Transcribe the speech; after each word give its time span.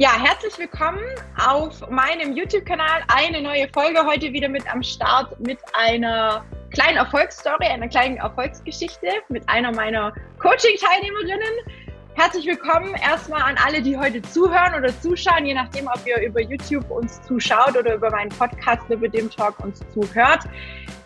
Ja, 0.00 0.12
herzlich 0.12 0.56
willkommen 0.58 1.02
auf 1.44 1.90
meinem 1.90 2.36
YouTube-Kanal. 2.36 3.02
Eine 3.08 3.42
neue 3.42 3.68
Folge 3.70 4.06
heute 4.06 4.32
wieder 4.32 4.48
mit 4.48 4.64
am 4.72 4.80
Start 4.80 5.40
mit 5.40 5.58
einer 5.72 6.44
kleinen 6.70 6.98
Erfolgsstory, 6.98 7.66
einer 7.66 7.88
kleinen 7.88 8.16
Erfolgsgeschichte 8.18 9.08
mit 9.28 9.48
einer 9.48 9.72
meiner 9.72 10.14
Coaching-Teilnehmerinnen. 10.38 11.82
Herzlich 12.14 12.46
willkommen 12.46 12.94
erstmal 12.94 13.42
an 13.42 13.56
alle, 13.66 13.82
die 13.82 13.98
heute 13.98 14.22
zuhören 14.22 14.76
oder 14.76 14.96
zuschauen, 15.00 15.44
je 15.44 15.54
nachdem, 15.54 15.88
ob 15.88 16.06
ihr 16.06 16.22
über 16.22 16.42
YouTube 16.42 16.88
uns 16.92 17.20
zuschaut 17.22 17.76
oder 17.76 17.96
über 17.96 18.12
meinen 18.12 18.30
Podcast 18.30 18.88
über 18.90 19.08
dem 19.08 19.28
Talk 19.28 19.58
uns 19.58 19.82
zuhört. 19.92 20.44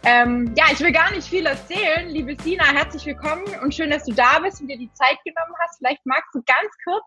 Ähm, 0.05 0.53
ja, 0.55 0.67
ich 0.71 0.81
will 0.81 0.93
gar 0.93 1.11
nicht 1.13 1.29
viel 1.29 1.47
erzählen. 1.47 2.11
Liebe 2.11 2.37
Sina, 2.43 2.65
herzlich 2.65 3.07
willkommen 3.07 3.45
und 3.63 3.75
schön, 3.75 3.89
dass 3.89 4.05
du 4.05 4.13
da 4.13 4.39
bist 4.41 4.61
und 4.61 4.69
dir 4.69 4.77
die 4.77 4.93
Zeit 4.93 5.17
genommen 5.25 5.55
hast. 5.61 5.79
Vielleicht 5.79 6.05
magst 6.05 6.35
du 6.35 6.43
ganz 6.43 6.69
kurz 6.85 7.05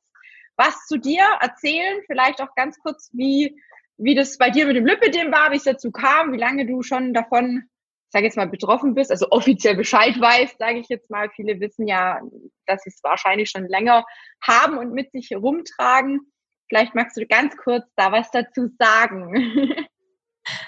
was 0.57 0.85
zu 0.87 0.97
dir 0.97 1.23
erzählen, 1.41 2.01
vielleicht 2.07 2.41
auch 2.41 2.53
ganz 2.55 2.79
kurz, 2.79 3.09
wie, 3.13 3.61
wie 3.97 4.15
das 4.15 4.37
bei 4.37 4.49
dir 4.49 4.65
mit 4.65 4.75
dem 4.75 4.85
Lipidem 4.85 5.31
war, 5.31 5.51
wie 5.51 5.57
es 5.57 5.63
dazu 5.63 5.91
kam, 5.91 6.33
wie 6.33 6.37
lange 6.37 6.65
du 6.65 6.81
schon 6.81 7.13
davon, 7.13 7.69
ich 8.13 8.21
jetzt 8.21 8.37
mal, 8.37 8.47
betroffen 8.47 8.95
bist, 8.95 9.11
also 9.11 9.27
offiziell 9.31 9.75
Bescheid 9.75 10.19
weißt, 10.19 10.57
sage 10.57 10.79
ich 10.79 10.87
jetzt 10.87 11.09
mal. 11.09 11.29
Viele 11.35 11.59
wissen 11.59 11.85
ja, 11.85 12.21
dass 12.65 12.83
sie 12.83 12.89
es 12.89 13.03
wahrscheinlich 13.03 13.49
schon 13.49 13.67
länger 13.67 14.05
haben 14.41 14.77
und 14.77 14.93
mit 14.93 15.11
sich 15.11 15.31
herumtragen. 15.31 16.21
Vielleicht 16.69 16.95
magst 16.95 17.17
du 17.17 17.25
ganz 17.27 17.57
kurz 17.57 17.85
da 17.95 18.11
was 18.11 18.31
dazu 18.31 18.69
sagen. 18.79 19.73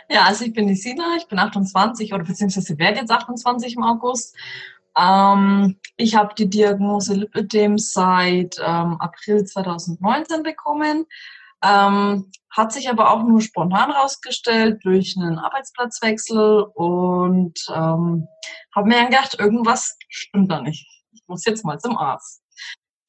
Ja, 0.09 0.23
also 0.23 0.45
ich 0.45 0.54
bin 0.54 0.67
die 0.67 0.76
Sina, 0.76 1.17
ich 1.17 1.27
bin 1.27 1.38
28 1.38 2.13
oder 2.13 2.23
beziehungsweise 2.23 2.79
werde 2.79 2.99
jetzt 2.99 3.12
28 3.12 3.76
im 3.76 3.84
August 3.84 4.35
ähm, 4.97 5.79
ich 5.95 6.15
habe 6.15 6.33
die 6.35 6.49
Diagnose 6.49 7.13
Lipödem 7.13 7.77
seit 7.77 8.57
ähm, 8.59 8.97
April 8.99 9.45
2019 9.45 10.43
bekommen. 10.43 11.05
Ähm, 11.63 12.31
hat 12.49 12.71
sich 12.71 12.89
aber 12.89 13.11
auch 13.11 13.23
nur 13.23 13.41
spontan 13.41 13.91
rausgestellt 13.91 14.84
durch 14.84 15.15
einen 15.17 15.37
Arbeitsplatzwechsel 15.37 16.63
und 16.73 17.59
ähm, 17.73 18.27
habe 18.76 18.87
mir 18.87 18.95
dann 18.95 19.09
gedacht, 19.09 19.39
irgendwas 19.39 19.95
stimmt 20.09 20.51
da 20.51 20.62
nicht. 20.62 20.87
Ich 21.11 21.21
muss 21.27 21.45
jetzt 21.45 21.65
mal 21.65 21.79
zum 21.79 21.98
Arzt. 21.98 22.41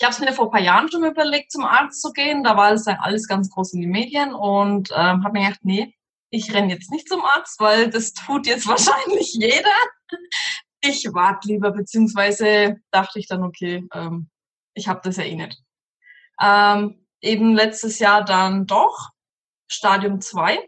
Ich 0.01 0.05
habe 0.05 0.13
es 0.13 0.21
mir 0.21 0.33
vor 0.33 0.47
ein 0.47 0.51
paar 0.51 0.61
Jahren 0.61 0.91
schon 0.91 1.05
überlegt, 1.05 1.51
zum 1.51 1.65
Arzt 1.65 2.03
zu 2.03 2.13
gehen. 2.13 2.45
Da 2.45 2.57
war 2.57 2.71
das 2.71 2.85
dann 2.85 2.99
alles 3.01 3.27
ganz 3.27 3.51
groß 3.51 3.75
in 3.75 3.81
den 3.81 3.91
Medien 3.91 4.35
und 4.35 4.91
ähm, 4.93 5.25
habe 5.25 5.33
mir 5.33 5.47
gedacht, 5.47 5.61
nee, 5.63 5.95
ich 6.31 6.53
renne 6.55 6.73
jetzt 6.73 6.91
nicht 6.91 7.09
zum 7.09 7.25
Arzt, 7.25 7.59
weil 7.59 7.91
das 7.91 8.13
tut 8.13 8.47
jetzt 8.47 8.67
wahrscheinlich 8.69 9.33
jeder 9.33 9.71
ich 10.89 11.09
warte 11.13 11.49
lieber, 11.49 11.71
beziehungsweise 11.73 12.81
dachte 12.91 13.19
ich 13.19 13.27
dann, 13.27 13.43
okay, 13.43 13.87
ähm, 13.93 14.29
ich 14.75 14.89
habe 14.89 15.01
das 15.03 15.17
ja 15.17 15.25
eh 15.25 15.37
nicht. 15.37 15.63
Ähm, 16.41 17.07
eben 17.21 17.55
letztes 17.55 17.99
Jahr 17.99 18.25
dann 18.25 18.67
doch, 18.67 19.11
Stadium 19.69 20.21
2. 20.21 20.59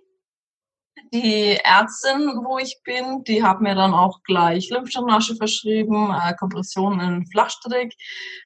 Die 1.13 1.57
Ärztin, 1.65 2.45
wo 2.45 2.59
ich 2.59 2.81
bin, 2.85 3.25
die 3.25 3.43
hat 3.43 3.61
mir 3.61 3.75
dann 3.75 3.95
auch 3.95 4.23
gleich 4.23 4.71
Lymphdrainage 4.71 5.35
verschrieben, 5.37 6.13
äh, 6.13 6.35
Kompression 6.35 7.01
in 7.01 7.27
Flachstrick. 7.27 7.95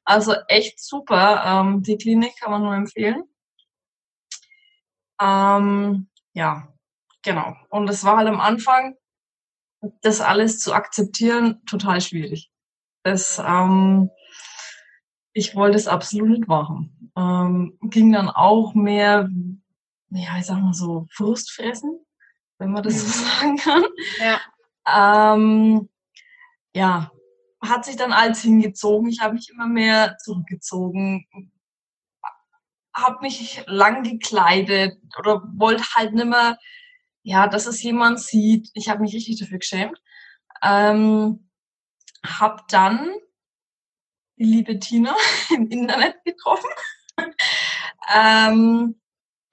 Also 0.04 0.34
echt 0.48 0.80
super. 0.82 1.42
Ähm, 1.44 1.82
die 1.82 1.98
Klinik 1.98 2.32
kann 2.40 2.52
man 2.52 2.62
nur 2.62 2.74
empfehlen. 2.74 3.24
Ähm, 5.20 6.08
ja, 6.32 6.68
genau. 7.22 7.54
Und 7.68 7.88
es 7.90 8.04
war 8.04 8.16
halt 8.16 8.28
am 8.28 8.40
Anfang, 8.40 8.96
das 10.02 10.20
alles 10.20 10.58
zu 10.58 10.72
akzeptieren, 10.72 11.64
total 11.66 12.00
schwierig. 12.00 12.50
Das, 13.02 13.40
ähm, 13.44 14.10
ich 15.32 15.54
wollte 15.54 15.76
es 15.76 15.88
absolut 15.88 16.28
nicht 16.28 16.48
machen. 16.48 17.12
Ähm, 17.16 17.78
ging 17.82 18.12
dann 18.12 18.28
auch 18.28 18.74
mehr, 18.74 19.28
ja, 20.10 20.38
ich 20.38 20.46
sag 20.46 20.60
mal 20.60 20.74
so, 20.74 21.06
Frust 21.12 21.52
fressen, 21.52 22.04
wenn 22.58 22.72
man 22.72 22.82
das 22.82 23.00
so 23.00 23.06
mhm. 23.06 23.26
sagen 23.26 23.56
kann. 23.56 23.84
Ja. 24.18 25.34
Ähm, 25.34 25.88
ja, 26.74 27.10
hat 27.62 27.84
sich 27.84 27.96
dann 27.96 28.12
alles 28.12 28.42
hingezogen. 28.42 29.08
Ich 29.08 29.20
habe 29.20 29.34
mich 29.34 29.50
immer 29.50 29.66
mehr 29.66 30.16
zurückgezogen, 30.18 31.26
habe 32.94 33.18
mich 33.22 33.64
lang 33.66 34.02
gekleidet 34.02 34.98
oder 35.18 35.42
wollte 35.56 35.84
halt 35.94 36.14
nicht 36.14 36.26
mehr 36.26 36.58
ja, 37.24 37.48
dass 37.48 37.66
es 37.66 37.82
jemand 37.82 38.20
sieht. 38.20 38.70
Ich 38.74 38.88
habe 38.88 39.00
mich 39.00 39.14
richtig 39.14 39.40
dafür 39.40 39.58
geschämt. 39.58 40.00
Ähm, 40.62 41.48
hab 42.24 42.68
dann 42.68 43.10
die 44.36 44.44
liebe 44.44 44.78
Tina 44.78 45.16
im 45.50 45.68
Internet 45.68 46.22
getroffen. 46.24 46.70
ähm, 48.14 49.00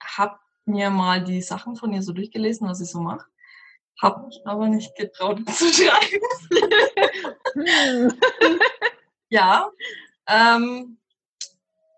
hab 0.02 0.40
mir 0.66 0.90
mal 0.90 1.24
die 1.24 1.40
Sachen 1.40 1.74
von 1.76 1.92
ihr 1.92 2.02
so 2.02 2.12
durchgelesen, 2.12 2.68
was 2.68 2.78
sie 2.78 2.84
so 2.84 3.00
macht. 3.00 3.26
Hab 4.00 4.26
mich 4.26 4.40
aber 4.44 4.68
nicht 4.68 4.94
getraut 4.94 5.40
zu 5.50 5.72
schreiben. 5.72 6.20
ja. 9.28 9.70
Ähm, 10.26 10.98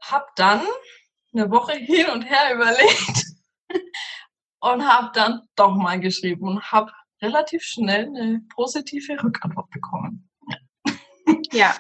hab 0.01 0.37
dann 0.37 0.63
eine 1.33 1.51
Woche 1.51 1.73
hin 1.73 2.07
und 2.11 2.23
her 2.23 2.55
überlegt, 2.55 3.25
und 4.73 4.89
habe 4.89 5.11
dann 5.15 5.43
doch 5.57 5.77
mal 5.77 6.01
geschrieben 6.01 6.49
und 6.49 6.73
habe 6.73 6.91
relativ 7.23 7.63
schnell 7.63 8.07
eine 8.07 8.43
positive 8.55 9.23
Rückantwort 9.23 9.71
bekommen. 9.71 10.29
Ja. 10.87 10.95
ja. 11.53 11.75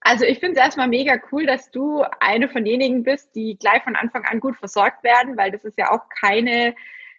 Also 0.00 0.24
ich 0.24 0.40
finde 0.40 0.58
es 0.58 0.64
erstmal 0.64 0.88
mega 0.88 1.16
cool, 1.30 1.46
dass 1.46 1.70
du 1.70 2.02
eine 2.18 2.48
von 2.48 2.64
denjenigen 2.64 3.04
bist, 3.04 3.34
die 3.36 3.56
gleich 3.58 3.84
von 3.84 3.94
Anfang 3.94 4.24
an 4.24 4.40
gut 4.40 4.56
versorgt 4.56 5.04
werden, 5.04 5.36
weil 5.36 5.52
das 5.52 5.64
ist 5.64 5.78
ja 5.78 5.92
auch 5.92 6.00
keine 6.20 6.74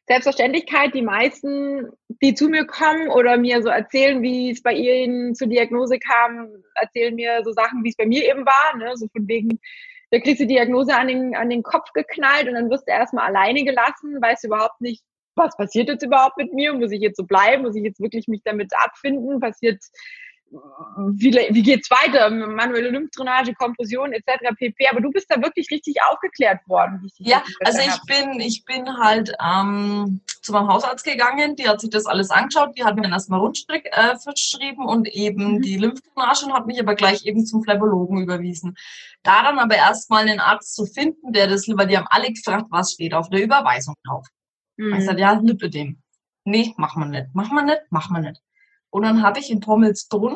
Selbstverständlichkeit. 0.07 0.93
Die 0.93 1.01
meisten, 1.01 1.87
die 2.21 2.33
zu 2.33 2.49
mir 2.49 2.65
kommen 2.65 3.07
oder 3.07 3.37
mir 3.37 3.61
so 3.61 3.69
erzählen, 3.69 4.21
wie 4.21 4.51
es 4.51 4.61
bei 4.61 4.73
ihnen 4.73 5.33
zur 5.33 5.47
Diagnose 5.47 5.97
kam, 5.97 6.49
erzählen 6.75 7.15
mir 7.15 7.41
so 7.45 7.53
Sachen, 7.53 7.83
wie 7.83 7.89
es 7.89 7.95
bei 7.95 8.05
mir 8.05 8.25
eben 8.25 8.45
war, 8.45 8.77
ne? 8.77 8.97
so 8.97 9.07
von 9.07 9.27
wegen, 9.27 9.59
da 10.13 10.19
kriegst 10.19 10.39
du 10.39 10.45
die 10.45 10.53
Diagnose 10.53 10.95
an 10.95 11.07
den, 11.07 11.35
an 11.35 11.49
den 11.49 11.63
Kopf 11.63 11.91
geknallt 11.91 12.47
und 12.47 12.53
dann 12.53 12.69
wirst 12.69 12.87
du 12.87 12.91
erstmal 12.91 13.25
alleine 13.25 13.63
gelassen, 13.63 14.21
weißt 14.21 14.43
überhaupt 14.43 14.79
nicht, 14.79 15.01
was 15.33 15.57
passiert 15.57 15.89
jetzt 15.89 16.03
überhaupt 16.03 16.37
mit 16.37 16.53
mir? 16.53 16.71
Muss 16.71 16.91
ich 16.91 17.01
jetzt 17.01 17.17
so 17.17 17.23
bleiben? 17.23 17.63
Muss 17.63 17.75
ich 17.75 17.83
jetzt 17.83 17.99
wirklich 17.99 18.27
mich 18.27 18.41
damit 18.43 18.71
abfinden? 18.85 19.39
Passiert 19.39 19.81
wie, 21.15 21.33
wie 21.33 21.63
geht's 21.63 21.89
weiter? 21.89 22.29
Manuelle 22.29 22.89
Lymphdrainage, 22.89 23.53
Kompression 23.55 24.13
etc. 24.13 24.53
pp. 24.57 24.87
Aber 24.87 25.01
du 25.01 25.09
bist 25.11 25.27
da 25.29 25.41
wirklich 25.41 25.67
richtig 25.71 25.95
aufgeklärt 26.07 26.59
worden. 26.67 27.09
ja, 27.17 27.43
also 27.61 27.79
ich 27.79 28.01
bin, 28.05 28.39
ich 28.39 28.63
bin 28.65 28.97
halt 28.97 29.33
ähm, 29.43 30.21
zu 30.41 30.51
meinem 30.51 30.67
Hausarzt 30.67 31.05
gegangen, 31.05 31.55
die 31.55 31.67
hat 31.67 31.81
sich 31.81 31.89
das 31.89 32.05
alles 32.05 32.29
angeschaut, 32.29 32.77
die 32.77 32.83
hat 32.83 32.95
mir 32.95 33.01
dann 33.01 33.13
erstmal 33.13 33.39
Rundstrick 33.39 33.89
äh, 33.91 34.15
verschrieben 34.17 34.85
und 34.85 35.07
eben 35.07 35.55
mhm. 35.55 35.61
die 35.61 35.77
Lymphdrainage 35.77 36.45
und 36.45 36.53
hat 36.53 36.67
mich 36.67 36.79
aber 36.79 36.95
gleich 36.95 37.25
eben 37.25 37.45
zum 37.45 37.63
Phlebologen 37.63 38.21
überwiesen. 38.21 38.75
Da 39.23 39.43
dann 39.43 39.59
aber 39.59 39.75
erstmal 39.75 40.27
einen 40.27 40.39
Arzt 40.39 40.75
zu 40.75 40.85
finden, 40.85 41.31
der 41.31 41.47
das, 41.47 41.67
weil 41.67 41.87
die 41.87 41.97
haben 41.97 42.07
alle 42.09 42.31
gefragt, 42.31 42.67
was 42.69 42.91
steht 42.91 43.13
auf 43.13 43.29
der 43.29 43.41
Überweisung 43.41 43.95
drauf. 44.05 44.27
Mhm. 44.77 44.95
Ich 44.95 45.05
sagte, 45.05 45.21
ja, 45.21 45.33
Lipidem. 45.33 46.01
Nee, 46.45 46.73
mach 46.77 46.95
man 46.95 47.11
nicht, 47.11 47.27
mach 47.33 47.51
man 47.51 47.65
nicht, 47.65 47.81
mach 47.89 48.09
man 48.09 48.23
nicht. 48.23 48.41
Und 48.89 49.03
dann 49.03 49.23
habe 49.23 49.39
ich 49.39 49.49
in 49.49 49.61
Pommelsbrunn, 49.61 50.35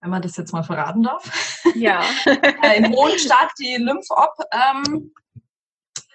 wenn 0.00 0.10
man 0.10 0.22
das 0.22 0.36
jetzt 0.36 0.52
mal 0.52 0.62
verraten 0.62 1.02
darf, 1.02 1.60
ja. 1.74 2.02
Äh, 2.62 2.78
in 2.78 2.92
Hohenstadt 2.92 3.50
die 3.58 3.76
Lymphop 3.76 4.34
ähm, 4.52 5.12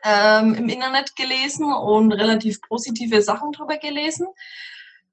ähm, 0.04 0.56
im 0.56 0.70
Internet 0.70 1.16
gelesen 1.16 1.72
und 1.74 2.14
relativ 2.14 2.62
positive 2.62 3.22
Sachen 3.22 3.52
drüber 3.52 3.78
gelesen. 3.78 4.28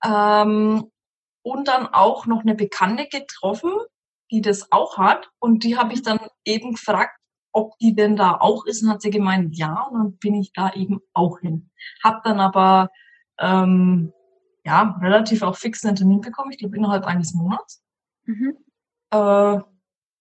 Ähm, 0.05 0.91
und 1.43 1.69
dann 1.69 1.87
auch 1.89 2.27
noch 2.27 2.41
eine 2.41 2.55
Bekannte 2.55 3.07
getroffen, 3.07 3.73
die 4.35 4.41
das 4.41 4.71
auch 4.73 4.99
hat. 4.99 5.31
Und 5.39 5.63
die 5.63 5.79
habe 5.79 5.93
ich 5.95 6.03
dann 6.03 6.19
eben 6.45 6.73
gefragt, 6.73 7.17
ob 7.53 7.79
die 7.79 7.95
denn 7.95 8.17
da 8.17 8.37
auch 8.41 8.67
ist. 8.67 8.83
Und 8.83 8.91
hat 8.91 9.03
sie 9.03 9.11
gemeint, 9.11 9.57
ja. 9.57 9.83
Und 9.85 9.99
dann 9.99 10.17
bin 10.19 10.35
ich 10.35 10.53
da 10.53 10.73
eben 10.73 11.01
auch 11.13 11.39
hin. 11.39 11.71
Hab 12.03 12.25
dann 12.25 12.41
aber 12.41 12.91
ähm, 13.39 14.13
ja, 14.65 14.99
relativ 15.01 15.43
auch 15.43 15.57
fix 15.57 15.85
einen 15.85 15.97
Termin 15.97 16.21
bekommen, 16.21 16.51
ich 16.51 16.59
glaube 16.59 16.77
innerhalb 16.77 17.05
eines 17.05 17.35
Monats. 17.35 17.83
Mhm. 18.25 18.57
Äh, 19.11 19.59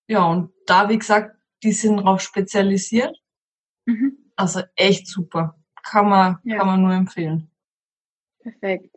ja, 0.07 0.25
und 0.25 0.51
da, 0.67 0.89
wie 0.89 0.99
gesagt, 0.99 1.37
die 1.63 1.71
sind 1.71 1.97
darauf 1.97 2.21
spezialisiert. 2.21 3.17
Mhm. 3.85 4.31
Also 4.35 4.61
echt 4.75 5.07
super. 5.07 5.55
Kann 5.81 6.09
man, 6.09 6.37
ja. 6.43 6.57
kann 6.57 6.67
man 6.67 6.81
nur 6.81 6.93
empfehlen. 6.93 7.49
Perfekt. 8.39 8.92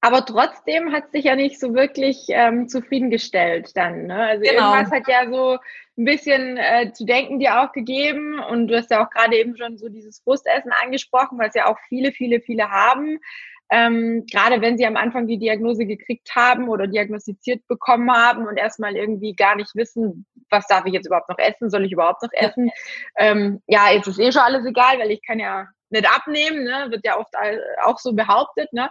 Aber 0.00 0.24
trotzdem 0.24 0.92
hat 0.92 1.10
sich 1.10 1.24
ja 1.24 1.34
nicht 1.34 1.58
so 1.58 1.74
wirklich 1.74 2.26
ähm, 2.28 2.68
zufriedengestellt 2.68 3.76
dann. 3.76 4.06
Ne? 4.06 4.16
Also 4.16 4.42
genau. 4.42 4.74
irgendwas 4.74 4.92
hat 4.92 5.08
ja 5.08 5.28
so 5.28 5.58
ein 5.96 6.04
bisschen 6.04 6.56
äh, 6.56 6.92
zu 6.92 7.04
denken 7.04 7.40
dir 7.40 7.60
auch 7.60 7.72
gegeben. 7.72 8.38
Und 8.38 8.68
du 8.68 8.76
hast 8.76 8.90
ja 8.90 9.04
auch 9.04 9.10
gerade 9.10 9.36
eben 9.36 9.56
schon 9.56 9.76
so 9.76 9.88
dieses 9.88 10.20
Frustessen 10.20 10.70
angesprochen, 10.82 11.38
was 11.38 11.54
ja 11.54 11.66
auch 11.66 11.78
viele, 11.88 12.12
viele, 12.12 12.40
viele 12.40 12.70
haben. 12.70 13.18
Ähm, 13.70 14.24
gerade 14.30 14.62
wenn 14.62 14.78
sie 14.78 14.86
am 14.86 14.96
Anfang 14.96 15.26
die 15.26 15.38
Diagnose 15.38 15.84
gekriegt 15.84 16.30
haben 16.34 16.68
oder 16.68 16.86
diagnostiziert 16.86 17.66
bekommen 17.66 18.10
haben 18.10 18.46
und 18.46 18.56
erstmal 18.56 18.96
irgendwie 18.96 19.34
gar 19.34 19.56
nicht 19.56 19.74
wissen, 19.74 20.24
was 20.48 20.66
darf 20.68 20.86
ich 20.86 20.94
jetzt 20.94 21.06
überhaupt 21.06 21.28
noch 21.28 21.38
essen, 21.38 21.68
soll 21.68 21.84
ich 21.84 21.92
überhaupt 21.92 22.22
noch 22.22 22.32
essen? 22.32 22.70
Ähm, 23.16 23.60
ja, 23.66 23.90
jetzt 23.90 24.06
ist 24.06 24.18
eh 24.18 24.32
schon 24.32 24.42
alles 24.42 24.64
egal, 24.64 24.98
weil 24.98 25.10
ich 25.10 25.20
kann 25.26 25.38
ja 25.38 25.66
nicht 25.90 26.08
abnehmen, 26.08 26.64
ne? 26.64 26.86
wird 26.90 27.04
ja 27.04 27.18
oft 27.18 27.34
auch 27.82 27.98
so 27.98 28.14
behauptet. 28.14 28.72
Ne? 28.72 28.90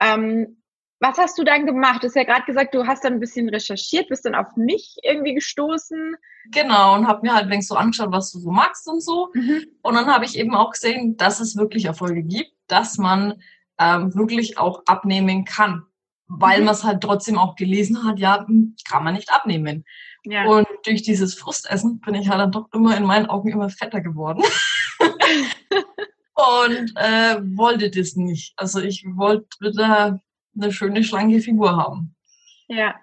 Ähm, 0.00 0.60
was 1.00 1.16
hast 1.16 1.38
du 1.38 1.44
dann 1.44 1.64
gemacht? 1.64 2.02
Du 2.02 2.08
hast 2.08 2.14
ja 2.14 2.24
gerade 2.24 2.44
gesagt, 2.44 2.74
du 2.74 2.86
hast 2.86 3.04
dann 3.04 3.14
ein 3.14 3.20
bisschen 3.20 3.48
recherchiert, 3.48 4.08
bist 4.08 4.26
dann 4.26 4.34
auf 4.34 4.54
mich 4.56 4.96
irgendwie 5.02 5.34
gestoßen. 5.34 6.16
Genau, 6.50 6.94
und 6.94 7.06
habe 7.06 7.22
mir 7.22 7.34
halt 7.34 7.48
längst 7.48 7.68
so 7.68 7.74
angeschaut, 7.74 8.12
was 8.12 8.30
du 8.32 8.38
so 8.38 8.50
magst 8.50 8.86
und 8.86 9.02
so. 9.02 9.30
Mhm. 9.32 9.64
Und 9.82 9.94
dann 9.94 10.06
habe 10.06 10.26
ich 10.26 10.38
eben 10.38 10.54
auch 10.54 10.72
gesehen, 10.72 11.16
dass 11.16 11.40
es 11.40 11.56
wirklich 11.56 11.86
Erfolge 11.86 12.22
gibt, 12.22 12.52
dass 12.66 12.98
man 12.98 13.42
ähm, 13.78 14.14
wirklich 14.14 14.58
auch 14.58 14.82
abnehmen 14.86 15.46
kann. 15.46 15.84
Weil 16.28 16.60
mhm. 16.60 16.66
man 16.66 16.74
es 16.74 16.84
halt 16.84 17.02
trotzdem 17.02 17.38
auch 17.38 17.56
gelesen 17.56 18.04
hat, 18.04 18.18
ja, 18.18 18.46
hm, 18.46 18.76
kann 18.86 19.02
man 19.02 19.14
nicht 19.14 19.32
abnehmen. 19.32 19.84
Ja. 20.24 20.44
Und 20.44 20.66
durch 20.84 21.02
dieses 21.02 21.34
Frustessen 21.34 22.00
bin 22.00 22.14
ich 22.14 22.28
halt 22.28 22.40
dann 22.40 22.52
doch 22.52 22.68
immer 22.74 22.94
in 22.96 23.04
meinen 23.04 23.26
Augen 23.26 23.48
immer 23.48 23.70
fetter 23.70 24.02
geworden. 24.02 24.42
und 26.40 26.92
äh, 26.96 27.36
wollte 27.56 27.90
das 27.90 28.16
nicht. 28.16 28.52
Also 28.56 28.80
ich 28.80 29.04
wollte 29.14 29.48
wieder 29.60 30.20
eine 30.56 30.72
schöne, 30.72 31.02
schlanke 31.02 31.40
Figur 31.40 31.76
haben. 31.76 32.14
Ja. 32.68 32.94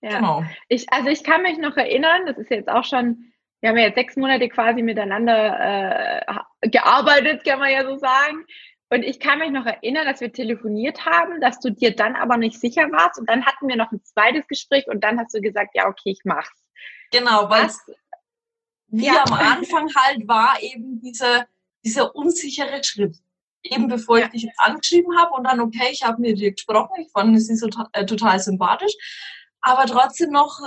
Ja. 0.00 0.16
Genau. 0.18 0.44
Ich, 0.68 0.92
also 0.92 1.08
ich 1.08 1.24
kann 1.24 1.42
mich 1.42 1.58
noch 1.58 1.76
erinnern, 1.76 2.26
das 2.26 2.38
ist 2.38 2.50
jetzt 2.50 2.68
auch 2.68 2.84
schon, 2.84 3.32
wir 3.60 3.70
haben 3.70 3.76
ja 3.76 3.86
jetzt 3.86 3.96
sechs 3.96 4.16
Monate 4.16 4.48
quasi 4.48 4.82
miteinander 4.82 6.20
äh, 6.60 6.68
gearbeitet, 6.68 7.44
kann 7.44 7.58
man 7.58 7.72
ja 7.72 7.84
so 7.84 7.96
sagen. 7.96 8.44
Und 8.90 9.02
ich 9.02 9.20
kann 9.20 9.40
mich 9.40 9.50
noch 9.50 9.66
erinnern, 9.66 10.06
dass 10.06 10.20
wir 10.20 10.32
telefoniert 10.32 11.04
haben, 11.04 11.40
dass 11.40 11.60
du 11.60 11.70
dir 11.70 11.94
dann 11.94 12.16
aber 12.16 12.38
nicht 12.38 12.58
sicher 12.58 12.90
warst. 12.90 13.18
Und 13.18 13.28
dann 13.28 13.44
hatten 13.44 13.68
wir 13.68 13.76
noch 13.76 13.92
ein 13.92 14.02
zweites 14.02 14.46
Gespräch 14.46 14.86
und 14.86 15.04
dann 15.04 15.18
hast 15.18 15.34
du 15.34 15.40
gesagt, 15.40 15.74
ja, 15.74 15.88
okay, 15.88 16.10
ich 16.10 16.20
mach's. 16.24 16.64
Genau, 17.10 17.50
weil 17.50 17.68
wie 18.88 19.06
ja. 19.06 19.24
am 19.26 19.34
Anfang 19.34 19.90
halt 19.94 20.26
war 20.26 20.56
eben 20.62 21.00
diese, 21.00 21.46
dieser 21.88 22.14
unsichere 22.14 22.82
Schritt 22.84 23.16
eben 23.62 23.88
bevor 23.88 24.18
ja. 24.18 24.26
ich 24.26 24.32
dich 24.32 24.42
jetzt 24.44 24.60
angeschrieben 24.60 25.18
habe 25.18 25.34
und 25.34 25.44
dann, 25.44 25.60
okay, 25.60 25.88
ich 25.90 26.02
habe 26.02 26.20
mit 26.20 26.38
dir 26.38 26.52
gesprochen, 26.52 27.00
ich 27.00 27.10
fand 27.12 27.40
sie 27.40 27.56
so, 27.56 27.68
äh, 27.92 28.06
total 28.06 28.38
sympathisch, 28.40 28.94
aber 29.60 29.86
trotzdem 29.86 30.30
noch 30.30 30.60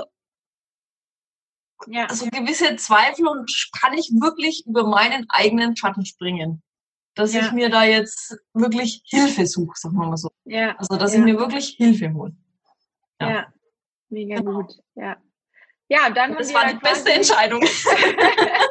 ja. 1.87 2.13
so 2.13 2.27
gewisse 2.27 2.75
Zweifel 2.75 3.27
und 3.27 3.69
kann 3.79 3.93
ich 3.97 4.11
wirklich 4.19 4.65
über 4.67 4.85
meinen 4.85 5.25
eigenen 5.29 5.75
Schatten 5.75 6.05
springen. 6.05 6.61
Dass 7.15 7.33
ja. 7.33 7.41
ich 7.41 7.51
mir 7.51 7.69
da 7.69 7.83
jetzt 7.83 8.37
wirklich 8.53 9.03
Hilfe 9.05 9.45
suche, 9.45 9.73
sagen 9.75 9.95
wir 9.95 10.07
mal 10.07 10.15
so. 10.15 10.29
Ja. 10.45 10.77
Also, 10.77 10.95
dass 10.95 11.13
ja. 11.13 11.19
ich 11.19 11.25
mir 11.25 11.37
wirklich 11.37 11.75
Hilfe 11.77 12.13
hole. 12.13 12.33
Ja, 13.19 13.29
ja. 13.29 13.53
mega 14.09 14.37
genau. 14.37 14.61
gut. 14.61 14.75
Ja. 14.95 15.17
Ja, 15.89 16.09
dann. 16.09 16.35
Das 16.35 16.53
war 16.53 16.71
die 16.71 16.77
beste 16.77 17.11
Entscheidung. 17.11 17.61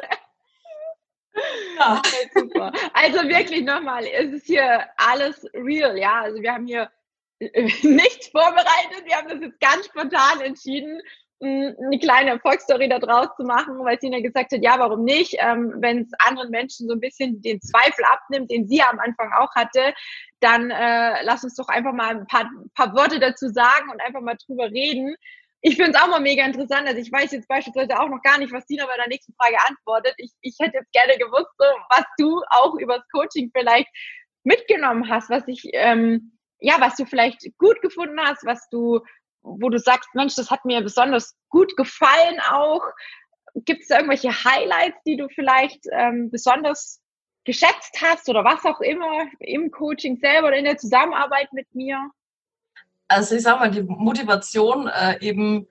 Ja. 1.81 2.01
super. 2.33 2.71
Also 2.93 3.27
wirklich 3.27 3.63
nochmal, 3.63 4.05
es 4.05 4.31
ist 4.31 4.45
hier 4.45 4.85
alles 4.97 5.45
real, 5.53 5.97
ja. 5.97 6.21
Also 6.21 6.41
wir 6.41 6.53
haben 6.53 6.67
hier 6.67 6.89
nichts 7.39 8.27
vorbereitet, 8.27 9.05
wir 9.05 9.15
haben 9.15 9.29
das 9.29 9.41
jetzt 9.41 9.59
ganz 9.59 9.85
spontan 9.85 10.41
entschieden, 10.41 11.01
eine 11.43 11.97
kleine 11.99 12.31
Erfolgsstory 12.31 12.87
da 12.87 12.99
draus 12.99 13.29
zu 13.35 13.43
machen, 13.43 13.83
weil 13.83 13.99
Sina 13.99 14.19
gesagt 14.19 14.51
hat, 14.51 14.61
ja, 14.61 14.75
warum 14.77 15.03
nicht, 15.03 15.35
ähm, 15.39 15.73
wenn 15.77 16.03
es 16.03 16.11
anderen 16.19 16.51
Menschen 16.51 16.87
so 16.87 16.93
ein 16.93 16.99
bisschen 16.99 17.41
den 17.41 17.59
Zweifel 17.61 18.05
abnimmt, 18.11 18.51
den 18.51 18.67
sie 18.67 18.81
am 18.83 18.99
Anfang 18.99 19.31
auch 19.33 19.53
hatte, 19.55 19.93
dann 20.39 20.69
äh, 20.69 21.23
lass 21.23 21.43
uns 21.43 21.55
doch 21.55 21.67
einfach 21.67 21.93
mal 21.93 22.09
ein 22.09 22.27
paar, 22.27 22.47
paar 22.75 22.93
Worte 22.93 23.19
dazu 23.19 23.49
sagen 23.49 23.89
und 23.91 24.01
einfach 24.01 24.21
mal 24.21 24.37
drüber 24.45 24.65
reden 24.65 25.15
ich 25.61 25.75
finde 25.75 25.91
es 25.91 26.01
auch 26.01 26.07
mal 26.07 26.19
mega 26.19 26.43
interessant. 26.43 26.87
Also 26.87 26.99
ich 26.99 27.11
weiß 27.11 27.31
jetzt 27.31 27.47
beispielsweise 27.47 27.99
auch 27.99 28.09
noch 28.09 28.21
gar 28.23 28.39
nicht, 28.39 28.51
was 28.51 28.65
Dina 28.65 28.85
bei 28.87 28.95
der 28.95 29.07
nächsten 29.07 29.33
Frage 29.33 29.57
antwortet. 29.67 30.15
Ich, 30.17 30.31
ich 30.41 30.55
hätte 30.59 30.77
jetzt 30.77 30.91
gerne 30.91 31.17
gewusst, 31.17 31.51
so, 31.57 31.65
was 31.89 32.05
du 32.17 32.41
auch 32.49 32.75
übers 32.75 33.03
Coaching 33.13 33.51
vielleicht 33.55 33.87
mitgenommen 34.43 35.07
hast, 35.07 35.29
was 35.29 35.47
ich, 35.47 35.69
ähm, 35.73 36.37
ja, 36.59 36.75
was 36.79 36.95
du 36.95 37.05
vielleicht 37.05 37.41
gut 37.59 37.79
gefunden 37.81 38.19
hast, 38.19 38.43
was 38.45 38.67
du, 38.69 39.01
wo 39.43 39.69
du 39.69 39.77
sagst, 39.77 40.09
Mensch, 40.15 40.35
das 40.35 40.49
hat 40.49 40.65
mir 40.65 40.81
besonders 40.81 41.35
gut 41.49 41.77
gefallen 41.77 42.39
auch. 42.49 42.83
Gibt 43.53 43.83
es 43.83 43.89
irgendwelche 43.89 44.31
Highlights, 44.31 44.97
die 45.05 45.17
du 45.17 45.27
vielleicht 45.29 45.85
ähm, 45.91 46.31
besonders 46.31 47.01
geschätzt 47.43 48.01
hast 48.01 48.29
oder 48.29 48.43
was 48.43 48.65
auch 48.65 48.81
immer 48.81 49.27
im 49.39 49.71
Coaching 49.71 50.17
selber 50.17 50.47
oder 50.47 50.57
in 50.57 50.65
der 50.65 50.77
Zusammenarbeit 50.77 51.53
mit 51.53 51.73
mir? 51.75 52.11
Also 53.11 53.35
ich 53.35 53.43
sag 53.43 53.59
mal, 53.59 53.69
die 53.69 53.83
Motivation 53.83 54.87
äh, 54.87 55.19
eben 55.19 55.67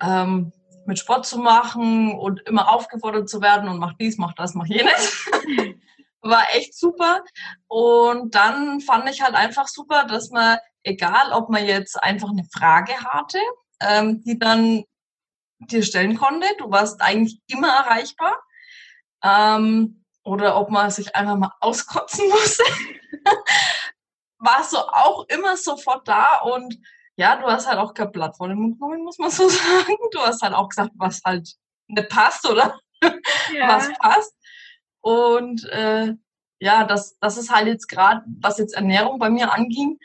ähm, 0.00 0.52
mit 0.86 0.98
Sport 0.98 1.26
zu 1.26 1.38
machen 1.38 2.18
und 2.18 2.40
immer 2.48 2.68
aufgefordert 2.68 3.28
zu 3.28 3.40
werden 3.42 3.68
und 3.68 3.78
mach 3.78 3.94
dies, 3.94 4.18
mach 4.18 4.34
das, 4.34 4.54
mach 4.54 4.66
jenes. 4.66 5.28
War 6.22 6.44
echt 6.54 6.76
super. 6.76 7.24
Und 7.66 8.34
dann 8.34 8.80
fand 8.80 9.08
ich 9.08 9.22
halt 9.22 9.34
einfach 9.34 9.68
super, 9.68 10.04
dass 10.04 10.30
man, 10.30 10.58
egal 10.82 11.32
ob 11.32 11.48
man 11.48 11.64
jetzt 11.64 12.02
einfach 12.02 12.30
eine 12.30 12.44
Frage 12.52 12.92
hatte, 12.92 13.38
ähm, 13.80 14.22
die 14.22 14.38
dann 14.38 14.84
dir 15.58 15.82
stellen 15.82 16.16
konnte, 16.16 16.46
du 16.58 16.70
warst 16.70 17.00
eigentlich 17.00 17.40
immer 17.46 17.68
erreichbar. 17.68 18.38
Ähm, 19.22 20.04
oder 20.22 20.56
ob 20.56 20.70
man 20.70 20.90
sich 20.90 21.16
einfach 21.16 21.36
mal 21.36 21.52
auskotzen 21.60 22.28
musste 22.30 22.64
warst 24.40 24.72
du 24.72 24.78
auch 24.78 25.26
immer 25.28 25.56
sofort 25.56 26.08
da 26.08 26.38
und 26.40 26.78
ja, 27.16 27.36
du 27.36 27.46
hast 27.46 27.68
halt 27.68 27.78
auch 27.78 27.92
kein 27.92 28.10
Blatt 28.10 28.36
vor 28.36 28.48
den 28.48 28.58
Mund 28.58 28.80
genommen, 28.80 29.04
muss 29.04 29.18
man 29.18 29.30
so 29.30 29.48
sagen. 29.48 29.96
Du 30.10 30.18
hast 30.20 30.42
halt 30.42 30.54
auch 30.54 30.68
gesagt, 30.68 30.92
was 30.94 31.20
halt 31.24 31.54
nicht 31.86 32.08
passt 32.08 32.48
oder 32.48 32.78
ja. 33.54 33.68
was 33.68 33.92
passt. 33.98 34.34
Und 35.02 35.64
äh, 35.70 36.14
ja, 36.60 36.84
das, 36.84 37.18
das 37.20 37.36
ist 37.36 37.50
halt 37.50 37.66
jetzt 37.66 37.88
gerade, 37.88 38.22
was 38.40 38.58
jetzt 38.58 38.74
Ernährung 38.74 39.18
bei 39.18 39.30
mir 39.30 39.52
anging, 39.52 39.98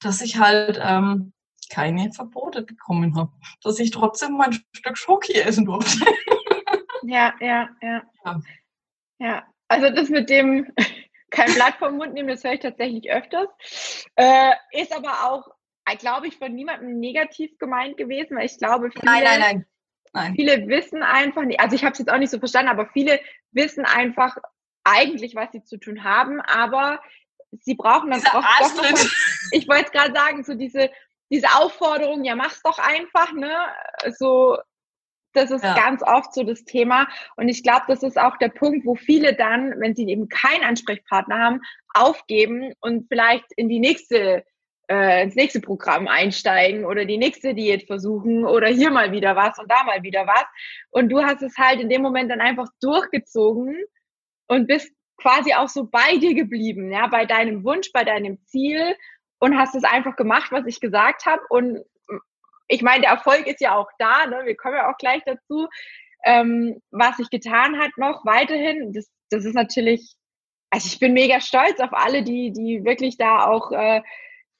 dass 0.00 0.20
ich 0.20 0.38
halt 0.38 0.78
ähm, 0.82 1.32
keine 1.70 2.12
Verbote 2.12 2.62
bekommen 2.62 3.16
habe. 3.16 3.32
Dass 3.62 3.78
ich 3.78 3.90
trotzdem 3.90 4.36
mein 4.36 4.52
Stück 4.52 4.96
Schoki 4.96 5.34
essen 5.34 5.66
durfte. 5.66 6.04
ja, 7.02 7.34
ja, 7.40 7.68
ja. 7.82 8.02
Ja, 8.24 8.40
ja. 9.18 9.42
also 9.68 9.90
das 9.90 10.08
mit 10.08 10.30
dem 10.30 10.66
kein 11.30 11.52
Blatt 11.54 11.76
vom 11.78 11.96
Mund 11.96 12.14
nehmen, 12.14 12.28
das 12.28 12.44
höre 12.44 12.54
ich 12.54 12.60
tatsächlich 12.60 13.10
öfters. 13.10 13.48
Äh, 14.16 14.52
ist 14.72 14.94
aber 14.94 15.30
auch, 15.30 15.48
äh, 15.86 15.96
glaube 15.96 16.28
ich, 16.28 16.38
von 16.38 16.54
niemandem 16.54 16.98
negativ 16.98 17.58
gemeint 17.58 17.96
gewesen, 17.96 18.36
weil 18.36 18.46
ich 18.46 18.58
glaube, 18.58 18.90
viele, 18.90 19.04
nein, 19.04 19.24
nein, 19.24 19.40
nein. 19.40 19.66
Nein. 20.14 20.34
viele 20.34 20.66
wissen 20.68 21.02
einfach 21.02 21.42
nicht, 21.42 21.60
also 21.60 21.76
ich 21.76 21.84
habe 21.84 21.92
es 21.92 21.98
jetzt 21.98 22.10
auch 22.10 22.18
nicht 22.18 22.30
so 22.30 22.38
verstanden, 22.38 22.70
aber 22.70 22.88
viele 22.92 23.20
wissen 23.52 23.84
einfach 23.84 24.36
eigentlich, 24.84 25.34
was 25.34 25.52
sie 25.52 25.62
zu 25.62 25.78
tun 25.78 26.02
haben, 26.02 26.40
aber 26.40 27.00
sie 27.52 27.74
brauchen 27.74 28.10
das 28.10 28.22
mal, 28.32 28.42
Ich 29.52 29.68
wollte 29.68 29.90
gerade 29.90 30.12
sagen, 30.14 30.44
so 30.44 30.54
diese, 30.54 30.90
diese 31.30 31.48
Aufforderung, 31.56 32.24
ja, 32.24 32.34
mach's 32.34 32.62
doch 32.62 32.78
einfach, 32.78 33.32
ne? 33.32 33.54
So, 34.18 34.56
das 35.38 35.50
ist 35.50 35.64
ja. 35.64 35.74
ganz 35.74 36.02
oft 36.02 36.34
so 36.34 36.42
das 36.42 36.64
Thema. 36.64 37.08
Und 37.36 37.48
ich 37.48 37.62
glaube, 37.62 37.84
das 37.88 38.02
ist 38.02 38.18
auch 38.18 38.36
der 38.36 38.48
Punkt, 38.48 38.84
wo 38.84 38.94
viele 38.94 39.34
dann, 39.34 39.74
wenn 39.78 39.94
sie 39.94 40.08
eben 40.08 40.28
keinen 40.28 40.64
Ansprechpartner 40.64 41.38
haben, 41.38 41.60
aufgeben 41.94 42.72
und 42.80 43.06
vielleicht 43.08 43.46
in 43.56 43.68
die 43.68 43.80
nächste 43.80 44.44
äh, 44.90 45.22
ins 45.22 45.34
nächste 45.34 45.60
Programm 45.60 46.08
einsteigen 46.08 46.86
oder 46.86 47.04
die 47.04 47.18
nächste 47.18 47.54
Diät 47.54 47.86
versuchen 47.86 48.44
oder 48.44 48.68
hier 48.68 48.90
mal 48.90 49.12
wieder 49.12 49.36
was 49.36 49.58
und 49.58 49.70
da 49.70 49.84
mal 49.84 50.02
wieder 50.02 50.26
was. 50.26 50.44
Und 50.90 51.10
du 51.10 51.22
hast 51.22 51.42
es 51.42 51.56
halt 51.58 51.80
in 51.80 51.90
dem 51.90 52.02
Moment 52.02 52.30
dann 52.30 52.40
einfach 52.40 52.68
durchgezogen 52.80 53.76
und 54.46 54.66
bist 54.66 54.90
quasi 55.18 55.52
auch 55.52 55.68
so 55.68 55.84
bei 55.84 56.16
dir 56.16 56.34
geblieben, 56.34 56.90
ja, 56.90 57.06
bei 57.08 57.26
deinem 57.26 57.64
Wunsch, 57.64 57.92
bei 57.92 58.04
deinem 58.04 58.38
Ziel 58.46 58.96
und 59.38 59.58
hast 59.58 59.74
es 59.74 59.84
einfach 59.84 60.16
gemacht, 60.16 60.52
was 60.52 60.66
ich 60.66 60.80
gesagt 60.80 61.26
habe 61.26 61.42
und 61.50 61.84
ich 62.68 62.82
meine, 62.82 63.02
der 63.02 63.10
Erfolg 63.10 63.46
ist 63.46 63.60
ja 63.60 63.74
auch 63.74 63.90
da, 63.98 64.26
ne? 64.26 64.42
wir 64.44 64.56
kommen 64.56 64.76
ja 64.76 64.90
auch 64.90 64.98
gleich 64.98 65.22
dazu. 65.24 65.68
Ähm, 66.24 66.80
was 66.90 67.16
sich 67.16 67.30
getan 67.30 67.78
hat 67.78 67.92
noch 67.96 68.24
weiterhin, 68.24 68.92
das, 68.92 69.08
das 69.30 69.44
ist 69.44 69.54
natürlich, 69.54 70.14
also 70.70 70.86
ich 70.86 70.98
bin 70.98 71.14
mega 71.14 71.40
stolz 71.40 71.80
auf 71.80 71.92
alle, 71.92 72.22
die, 72.22 72.52
die 72.52 72.84
wirklich 72.84 73.16
da 73.16 73.46
auch 73.46 73.70
äh, 73.72 74.02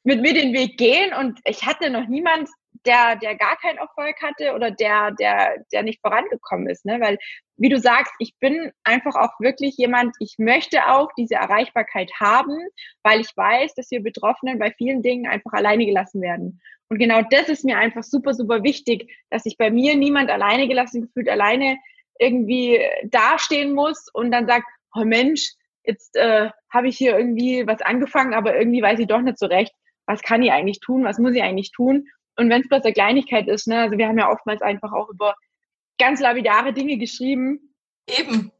mit 0.04 0.22
mir 0.22 0.34
den 0.34 0.54
Weg 0.54 0.78
gehen 0.78 1.12
und 1.12 1.40
ich 1.44 1.66
hatte 1.66 1.90
noch 1.90 2.06
niemand, 2.06 2.48
der, 2.84 3.16
der 3.16 3.36
gar 3.36 3.56
keinen 3.56 3.78
Erfolg 3.78 4.16
hatte 4.22 4.54
oder 4.54 4.70
der, 4.70 5.12
der, 5.12 5.64
der 5.72 5.82
nicht 5.82 6.00
vorangekommen 6.00 6.68
ist, 6.68 6.84
ne? 6.84 7.00
Weil, 7.00 7.18
wie 7.56 7.68
du 7.68 7.78
sagst, 7.78 8.12
ich 8.18 8.34
bin 8.38 8.72
einfach 8.84 9.16
auch 9.16 9.38
wirklich 9.40 9.76
jemand, 9.76 10.14
ich 10.20 10.36
möchte 10.38 10.88
auch 10.88 11.08
diese 11.16 11.34
Erreichbarkeit 11.34 12.10
haben, 12.20 12.56
weil 13.02 13.20
ich 13.20 13.36
weiß, 13.36 13.74
dass 13.74 13.90
wir 13.90 14.02
Betroffenen 14.02 14.58
bei 14.58 14.72
vielen 14.72 15.02
Dingen 15.02 15.28
einfach 15.28 15.52
alleine 15.52 15.86
gelassen 15.86 16.20
werden. 16.20 16.60
Und 16.88 16.98
genau 16.98 17.22
das 17.22 17.48
ist 17.48 17.64
mir 17.64 17.78
einfach 17.78 18.02
super, 18.02 18.32
super 18.34 18.62
wichtig, 18.62 19.12
dass 19.30 19.42
sich 19.42 19.58
bei 19.58 19.70
mir 19.70 19.96
niemand 19.96 20.30
alleine 20.30 20.68
gelassen 20.68 21.02
gefühlt, 21.02 21.28
alleine 21.28 21.76
irgendwie 22.18 22.80
dastehen 23.04 23.74
muss 23.74 24.08
und 24.12 24.30
dann 24.30 24.46
sagt, 24.46 24.66
oh 24.94 25.04
Mensch, 25.04 25.52
jetzt 25.84 26.16
äh, 26.16 26.50
habe 26.70 26.88
ich 26.88 26.96
hier 26.96 27.16
irgendwie 27.16 27.66
was 27.66 27.82
angefangen, 27.82 28.34
aber 28.34 28.58
irgendwie 28.58 28.82
weiß 28.82 28.98
ich 28.98 29.06
doch 29.06 29.20
nicht 29.20 29.38
so 29.38 29.46
recht, 29.46 29.72
was 30.06 30.22
kann 30.22 30.42
ich 30.42 30.50
eigentlich 30.50 30.80
tun, 30.80 31.04
was 31.04 31.18
muss 31.18 31.34
ich 31.34 31.42
eigentlich 31.42 31.70
tun. 31.70 32.06
Und 32.38 32.50
wenn 32.50 32.62
es 32.62 32.68
bloß 32.68 32.84
eine 32.84 32.92
Kleinigkeit 32.92 33.48
ist, 33.48 33.66
ne, 33.66 33.80
also 33.82 33.98
wir 33.98 34.06
haben 34.08 34.18
ja 34.18 34.30
oftmals 34.30 34.62
einfach 34.62 34.92
auch 34.92 35.08
über 35.08 35.34
ganz 35.98 36.20
lapidare 36.20 36.72
Dinge 36.72 36.96
geschrieben. 36.96 37.74
Eben. 38.06 38.52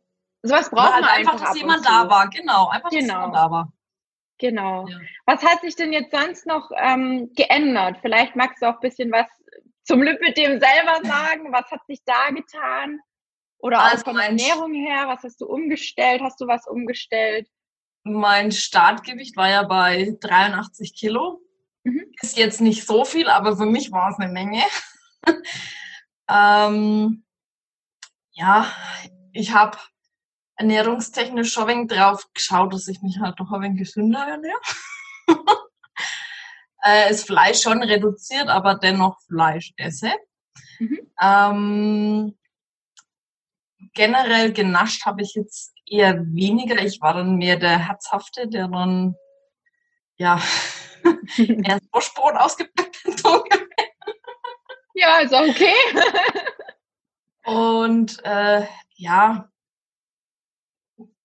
Sowas 0.42 0.70
braucht 0.70 0.92
halt 0.92 1.04
man 1.04 1.10
einfach, 1.10 1.32
einfach, 1.34 1.46
dass 1.46 1.56
jemand 1.58 1.86
da 1.86 2.08
war. 2.08 2.28
Genau, 2.28 2.68
einfach, 2.68 2.90
dass 2.90 2.98
Genau. 3.00 3.14
jemand 3.14 3.34
da 3.34 3.50
war. 3.50 3.72
Genau. 4.38 4.86
Ja. 4.88 4.98
Was 5.26 5.42
hat 5.44 5.60
sich 5.60 5.76
denn 5.76 5.92
jetzt 5.92 6.12
sonst 6.12 6.46
noch 6.46 6.70
ähm, 6.76 7.32
geändert? 7.34 7.98
Vielleicht 8.02 8.36
magst 8.36 8.62
du 8.62 8.66
auch 8.66 8.74
ein 8.74 8.80
bisschen 8.80 9.10
was 9.10 9.26
zum 9.84 10.02
Lipidem 10.02 10.60
selber 10.60 11.00
sagen. 11.02 11.52
Was 11.52 11.70
hat 11.70 11.84
sich 11.86 12.00
da 12.04 12.30
getan? 12.30 13.00
Oder 13.58 13.78
auch 13.78 13.92
Also 13.92 14.04
von 14.04 14.16
der 14.16 14.26
Ernährung 14.26 14.72
her, 14.74 15.08
was 15.08 15.22
hast 15.22 15.40
du 15.40 15.46
umgestellt? 15.46 16.20
Hast 16.22 16.40
du 16.40 16.46
was 16.46 16.66
umgestellt? 16.66 17.48
Mein 18.04 18.52
Startgewicht 18.52 19.36
war 19.36 19.50
ja 19.50 19.62
bei 19.64 20.16
83 20.20 20.94
Kilo. 20.94 21.40
Mhm. 21.84 22.04
Ist 22.20 22.36
jetzt 22.36 22.60
nicht 22.60 22.86
so 22.86 23.04
viel, 23.04 23.28
aber 23.28 23.56
für 23.56 23.66
mich 23.66 23.90
war 23.92 24.10
es 24.10 24.18
eine 24.18 24.32
Menge. 24.32 24.62
ähm, 26.28 27.24
ja, 28.32 28.72
ich 29.32 29.52
habe 29.52 29.78
ernährungstechnisch 30.56 31.52
schon 31.52 31.64
ein 31.64 31.76
wenig 31.76 31.88
drauf 31.88 32.26
geschaut, 32.34 32.72
dass 32.72 32.88
ich 32.88 33.00
mich 33.02 33.18
halt 33.20 33.38
doch 33.38 33.50
ein 33.52 33.62
wenig 33.62 33.78
gesünder 33.78 34.26
ernähre. 34.26 34.60
äh, 36.82 37.08
das 37.08 37.24
Fleisch 37.24 37.62
schon 37.62 37.82
reduziert, 37.82 38.48
aber 38.48 38.74
dennoch 38.74 39.20
Fleisch 39.26 39.72
esse. 39.76 40.12
Mhm. 40.78 40.98
Ähm, 41.20 42.38
generell 43.94 44.52
genascht 44.52 45.06
habe 45.06 45.22
ich 45.22 45.34
jetzt 45.34 45.74
eher 45.86 46.24
weniger. 46.26 46.82
Ich 46.82 47.00
war 47.00 47.14
dann 47.14 47.36
mehr 47.36 47.56
der 47.56 47.88
Herzhafte, 47.88 48.48
der 48.48 48.68
dann 48.68 49.14
ja 50.16 50.40
mehr 51.36 51.78
das 51.80 51.88
Wurstbrot 51.92 52.34
ausgepackt 52.34 52.96
ja, 54.94 55.18
ist 55.20 55.32
auch 55.32 55.46
okay. 55.46 55.74
Und 57.44 58.22
äh, 58.24 58.66
ja, 58.96 59.50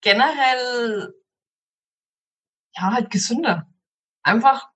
generell 0.01 1.13
ja 2.75 2.93
halt 2.93 3.09
gesünder. 3.09 3.67
Einfach 4.21 4.69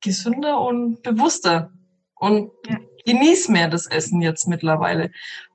gesünder 0.00 0.60
und 0.60 1.02
bewusster. 1.02 1.72
Und 2.14 2.52
Ja. 2.66 2.78
genieß 3.04 3.48
mehr 3.48 3.68
das 3.68 3.86
Essen 3.86 4.20
jetzt 4.20 4.46
mittlerweile. 4.46 5.10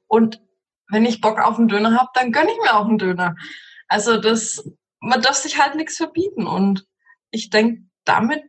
Und 0.08 0.42
wenn 0.90 1.06
ich 1.06 1.22
Bock 1.22 1.40
auf 1.40 1.58
einen 1.58 1.68
Döner 1.68 2.00
habe, 2.00 2.10
dann 2.14 2.32
gönn 2.32 2.50
ich 2.50 2.58
mir 2.58 2.76
auch 2.76 2.86
einen 2.88 2.98
Döner. 2.98 3.36
Also 3.88 4.18
das, 4.20 4.70
man 5.00 5.22
darf 5.22 5.36
sich 5.36 5.62
halt 5.62 5.76
nichts 5.76 5.98
verbieten. 5.98 6.48
Und 6.48 6.88
ich 7.34 7.50
denke, 7.50 7.84
damit 8.06 8.44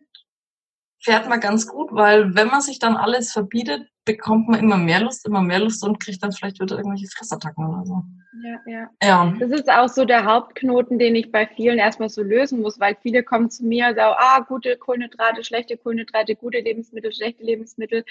fährt 1.00 1.29
man 1.29 1.41
ganz 1.41 1.67
gut, 1.67 1.88
weil 1.93 2.35
wenn 2.35 2.49
man 2.49 2.61
sich 2.61 2.79
dann 2.79 2.97
alles 2.97 3.33
verbietet, 3.33 3.88
bekommt 4.05 4.49
man 4.49 4.61
immer 4.61 4.76
mehr 4.76 5.00
Lust, 5.00 5.26
immer 5.26 5.41
mehr 5.41 5.61
Lust 5.61 5.83
und 5.83 5.99
kriegt 5.99 6.23
dann 6.23 6.33
vielleicht 6.33 6.61
wieder 6.61 6.76
irgendwelche 6.76 7.09
Fressattacken 7.09 7.67
oder 7.67 7.85
so. 7.87 8.03
Ja, 8.43 8.61
ja. 8.67 8.91
Ja. 9.03 9.35
Das 9.38 9.50
ist 9.50 9.71
auch 9.71 9.88
so 9.88 10.05
der 10.05 10.25
Hauptknoten, 10.25 10.99
den 10.99 11.14
ich 11.14 11.33
bei 11.33 11.47
vielen 11.47 11.79
erstmal 11.79 12.11
so 12.11 12.23
lösen 12.23 12.61
muss, 12.61 12.79
weil 12.79 12.97
viele 13.00 13.23
kommen 13.23 13.50
zu 13.50 13.64
mir 13.64 13.88
und 13.88 13.97
sagen, 13.97 14.14
ah, 14.19 14.41
gute 14.41 14.76
Kohlenhydrate, 14.76 15.45
schlechte 15.45 15.79
Kohlenhydrate, 15.79 16.37
gute 16.37 16.59
Lebensmittel, 16.59 17.12
schlechte 17.14 17.43
Lebensmittel. 17.43 18.05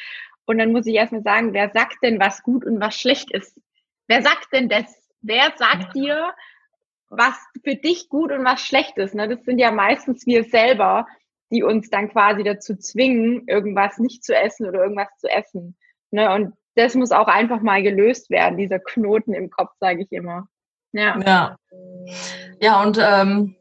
Und 0.45 0.57
dann 0.57 0.71
muss 0.71 0.87
ich 0.87 0.95
erstmal 0.95 1.23
sagen, 1.23 1.53
wer 1.53 1.69
sagt 1.69 1.97
denn, 2.01 2.19
was 2.19 2.41
gut 2.41 2.65
und 2.65 2.79
was 2.79 2.95
schlecht 2.95 3.31
ist? 3.31 3.59
Wer 4.07 4.23
sagt 4.23 4.47
denn 4.51 4.69
das? 4.69 4.85
Wer 5.21 5.53
sagt 5.55 5.95
dir, 5.95 6.33
was 7.17 7.35
für 7.63 7.75
dich 7.75 8.09
gut 8.09 8.31
und 8.31 8.43
was 8.43 8.61
schlecht 8.61 8.97
ist? 8.97 9.15
Ne? 9.15 9.27
Das 9.27 9.43
sind 9.45 9.59
ja 9.59 9.71
meistens 9.71 10.25
wir 10.25 10.43
selber, 10.43 11.07
die 11.51 11.63
uns 11.63 11.89
dann 11.89 12.09
quasi 12.09 12.43
dazu 12.43 12.75
zwingen, 12.75 13.47
irgendwas 13.47 13.99
nicht 13.99 14.23
zu 14.23 14.35
essen 14.35 14.67
oder 14.67 14.83
irgendwas 14.83 15.09
zu 15.17 15.27
essen. 15.29 15.77
Ne? 16.11 16.33
Und 16.33 16.53
das 16.75 16.95
muss 16.95 17.11
auch 17.11 17.27
einfach 17.27 17.61
mal 17.61 17.83
gelöst 17.83 18.29
werden, 18.29 18.57
dieser 18.57 18.79
Knoten 18.79 19.33
im 19.33 19.49
Kopf, 19.49 19.71
sage 19.79 20.03
ich 20.03 20.11
immer. 20.11 20.47
Ja. 20.91 21.19
Ja. 21.19 21.55
Ja, 22.59 22.81
und 22.81 22.97
ähm, 22.99 23.55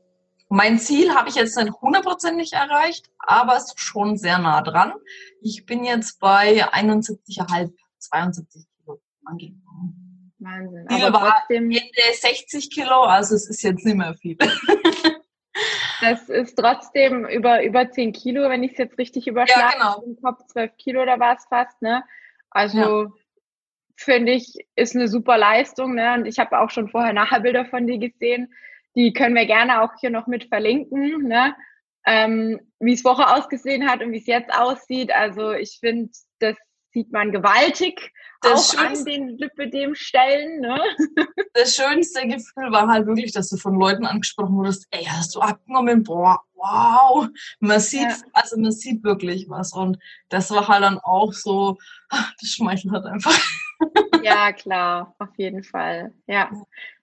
mein 0.49 0.79
Ziel 0.79 1.15
habe 1.15 1.29
ich 1.29 1.35
jetzt 1.35 1.57
nicht 1.57 1.73
hundertprozentig 1.81 2.53
erreicht, 2.53 3.11
aber 3.19 3.57
es 3.57 3.65
ist 3.65 3.81
schon 3.81 4.17
sehr 4.17 4.39
nah 4.39 4.63
dran. 4.63 4.93
Ich 5.41 5.67
bin 5.67 5.85
jetzt 5.85 6.21
bei 6.21 6.65
71,5, 6.65 7.73
72 7.99 8.67
Kilo 8.79 9.01
angekommen. 9.25 10.02
Wahnsinn. 10.43 10.87
Aber 10.89 11.13
war 11.13 11.37
trotzdem, 11.39 11.71
Ende 11.71 11.91
60 12.13 12.71
Kilo, 12.71 13.03
also 13.03 13.35
es 13.35 13.49
ist 13.49 13.63
jetzt 13.63 13.85
nicht 13.85 13.97
mehr 13.97 14.15
viel. 14.15 14.37
das 16.01 16.29
ist 16.29 16.57
trotzdem 16.57 17.27
über, 17.27 17.63
über 17.63 17.91
10 17.91 18.13
Kilo, 18.13 18.49
wenn 18.49 18.63
ich 18.63 18.73
es 18.73 18.79
jetzt 18.79 18.99
richtig 18.99 19.27
überschlage. 19.27 19.77
Ja, 19.79 19.95
genau. 19.95 20.03
Im 20.03 20.21
Kopf 20.21 20.45
12 20.47 20.77
Kilo, 20.77 21.05
da 21.05 21.19
war 21.19 21.37
es 21.37 21.45
fast, 21.47 21.81
ne? 21.83 22.05
Also 22.51 23.13
finde 23.97 24.33
ich, 24.33 24.55
ist 24.77 24.95
eine 24.95 25.09
super 25.09 25.39
Leistung, 25.39 25.95
ne? 25.95 26.15
Und 26.15 26.27
ich 26.27 26.39
habe 26.39 26.59
auch 26.61 26.71
schon 26.71 26.89
vorher 26.89 27.13
Nachherbilder 27.13 27.67
von 27.67 27.87
dir 27.87 27.99
gesehen. 27.99 28.53
Die 28.95 29.13
können 29.13 29.35
wir 29.35 29.47
gerne 29.47 29.83
auch 29.83 29.93
hier 30.01 30.11
noch 30.11 30.27
mit 30.27 30.45
verlinken, 30.45 31.29
ne? 31.29 31.55
Ähm, 32.05 32.61
wie 32.81 32.95
es 32.95 33.03
vorher 33.03 33.37
ausgesehen 33.37 33.89
hat 33.89 34.03
und 34.03 34.13
wie 34.13 34.19
es 34.19 34.27
jetzt 34.27 34.53
aussieht. 34.53 35.13
Also 35.13 35.53
ich 35.53 35.79
finde, 35.81 36.11
das 36.41 36.57
sieht 36.93 37.11
man 37.13 37.33
gewaltig 37.33 38.13
Das 38.43 38.77
auch 38.77 38.81
an 38.83 39.05
den 39.05 39.37
Lipidem-Stellen, 39.39 40.61
ne? 40.61 40.81
Das 41.55 41.75
schönste 41.77 42.27
Gefühl 42.27 42.71
war 42.73 42.89
halt 42.89 43.07
wirklich, 43.07 43.33
dass 43.33 43.51
du 43.51 43.57
von 43.57 43.75
Leuten 43.79 44.07
angesprochen 44.07 44.57
wurdest, 44.57 44.87
ey, 44.91 45.05
hast 45.05 45.35
du 45.35 45.41
abgenommen? 45.41 46.03
Boah, 46.03 46.41
wow. 46.55 47.29
Man 47.61 47.79
sieht, 47.81 48.03
Ja. 48.03 48.17
also 48.33 48.59
man 48.59 48.73
sieht 48.73 49.05
wirklich 49.05 49.49
was. 49.49 49.73
Und 49.73 49.99
das 50.31 50.51
war 50.51 50.67
halt 50.69 50.83
dann 50.83 50.99
auch 50.99 51.33
so, 51.33 51.77
das 52.11 52.51
schmeichelt 52.51 52.93
halt 52.93 53.05
einfach. 53.07 53.39
Ja, 54.23 54.53
klar, 54.53 55.15
auf 55.19 55.31
jeden 55.37 55.65
Fall. 55.65 56.13
Ja. 56.27 56.51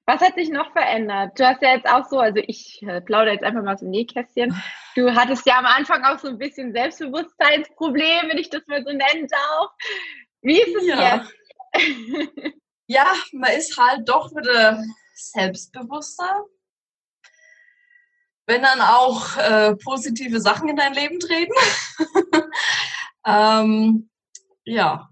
Was 0.05 0.21
hat 0.21 0.35
sich 0.35 0.49
noch 0.49 0.71
verändert? 0.71 1.39
Du 1.39 1.45
hast 1.47 1.61
ja 1.61 1.75
jetzt 1.75 1.87
auch 1.87 2.07
so, 2.09 2.17
also 2.19 2.39
ich 2.47 2.81
äh, 2.81 2.99
plaudere 3.01 3.33
jetzt 3.33 3.43
einfach 3.43 3.61
mal 3.61 3.77
so 3.77 3.85
ein 3.85 3.91
Nähkästchen. 3.91 4.59
Du 4.95 5.13
hattest 5.13 5.45
ja 5.45 5.59
am 5.59 5.65
Anfang 5.67 6.03
auch 6.03 6.17
so 6.17 6.29
ein 6.29 6.39
bisschen 6.39 6.73
Selbstbewusstseinsproblem, 6.73 8.29
wenn 8.29 8.37
ich 8.39 8.49
das 8.49 8.65
mal 8.65 8.83
so 8.83 8.89
nennen 8.91 9.27
darf. 9.27 9.71
Wie 10.41 10.59
ist 10.59 10.75
es 10.75 10.87
Ja. 10.87 11.17
jetzt? 11.17 11.33
Ja, 12.87 13.13
man 13.33 13.51
ist 13.51 13.77
halt 13.77 14.09
doch 14.09 14.31
wieder 14.31 14.83
selbstbewusster. 15.13 16.43
Wenn 18.47 18.63
dann 18.63 18.81
auch 18.81 19.37
äh, 19.37 19.75
positive 19.75 20.41
Sachen 20.41 20.69
in 20.69 20.75
dein 20.75 20.93
Leben 20.95 21.19
treten. 21.19 21.53
ähm, 23.27 24.09
ja, 24.63 25.07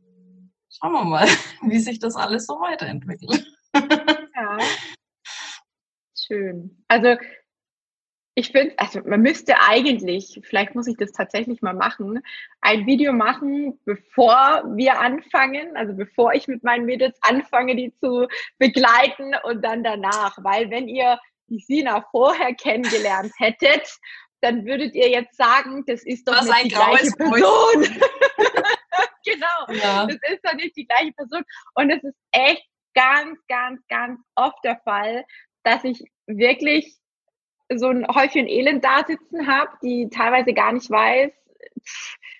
schauen 0.79 0.93
wir 0.93 1.03
mal, 1.03 1.27
wie 1.63 1.79
sich 1.79 1.99
das 1.99 2.15
alles 2.15 2.45
so 2.45 2.59
weiterentwickelt. 2.59 3.45
Ja. 4.39 4.59
Schön. 6.15 6.83
Also 6.87 7.15
ich 8.35 8.51
finde, 8.51 8.75
also 8.77 9.01
man 9.03 9.21
müsste 9.21 9.55
eigentlich, 9.67 10.39
vielleicht 10.43 10.75
muss 10.75 10.85
ich 10.85 10.95
das 10.95 11.11
tatsächlich 11.11 11.63
mal 11.63 11.73
machen, 11.73 12.21
ein 12.61 12.85
Video 12.85 13.13
machen, 13.13 13.79
bevor 13.83 14.61
wir 14.75 14.99
anfangen, 14.99 15.75
also 15.75 15.95
bevor 15.95 16.33
ich 16.33 16.47
mit 16.47 16.63
meinen 16.63 16.85
Mädels 16.85 17.17
anfange, 17.21 17.75
die 17.75 17.95
zu 17.95 18.27
begleiten 18.59 19.33
und 19.43 19.63
dann 19.63 19.83
danach. 19.83 20.37
Weil 20.43 20.69
wenn 20.69 20.87
ihr 20.87 21.19
die 21.47 21.57
Sina 21.57 22.05
vorher 22.11 22.53
kennengelernt 22.53 23.33
hättet, 23.39 23.97
dann 24.41 24.67
würdet 24.67 24.93
ihr 24.93 25.09
jetzt 25.09 25.35
sagen, 25.35 25.83
das 25.87 26.03
ist 26.03 26.27
doch 26.27 26.35
Was 26.35 26.45
nicht 26.45 26.55
ein 26.55 26.63
die 26.65 26.75
gleiche 26.75 27.11
graues 27.13 27.15
Person. 27.15 28.01
genau. 29.69 29.79
Ja. 29.83 30.05
Das 30.05 30.17
ist 30.31 30.43
doch 30.45 30.53
nicht 30.53 30.75
die 30.75 30.85
gleiche 30.87 31.13
Person. 31.13 31.43
Und 31.75 31.89
es 31.91 32.03
ist 32.03 32.17
echt 32.31 32.65
ganz, 32.93 33.39
ganz, 33.47 33.79
ganz 33.87 34.19
oft 34.35 34.63
der 34.63 34.79
Fall, 34.83 35.25
dass 35.63 35.83
ich 35.83 36.03
wirklich 36.25 36.95
so 37.75 37.89
ein 37.89 38.07
Häufchen 38.07 38.47
Elend 38.47 38.83
da 38.83 39.03
sitzen 39.05 39.47
habe, 39.47 39.69
die 39.83 40.09
teilweise 40.09 40.53
gar 40.53 40.71
nicht 40.71 40.89
weiß, 40.89 41.31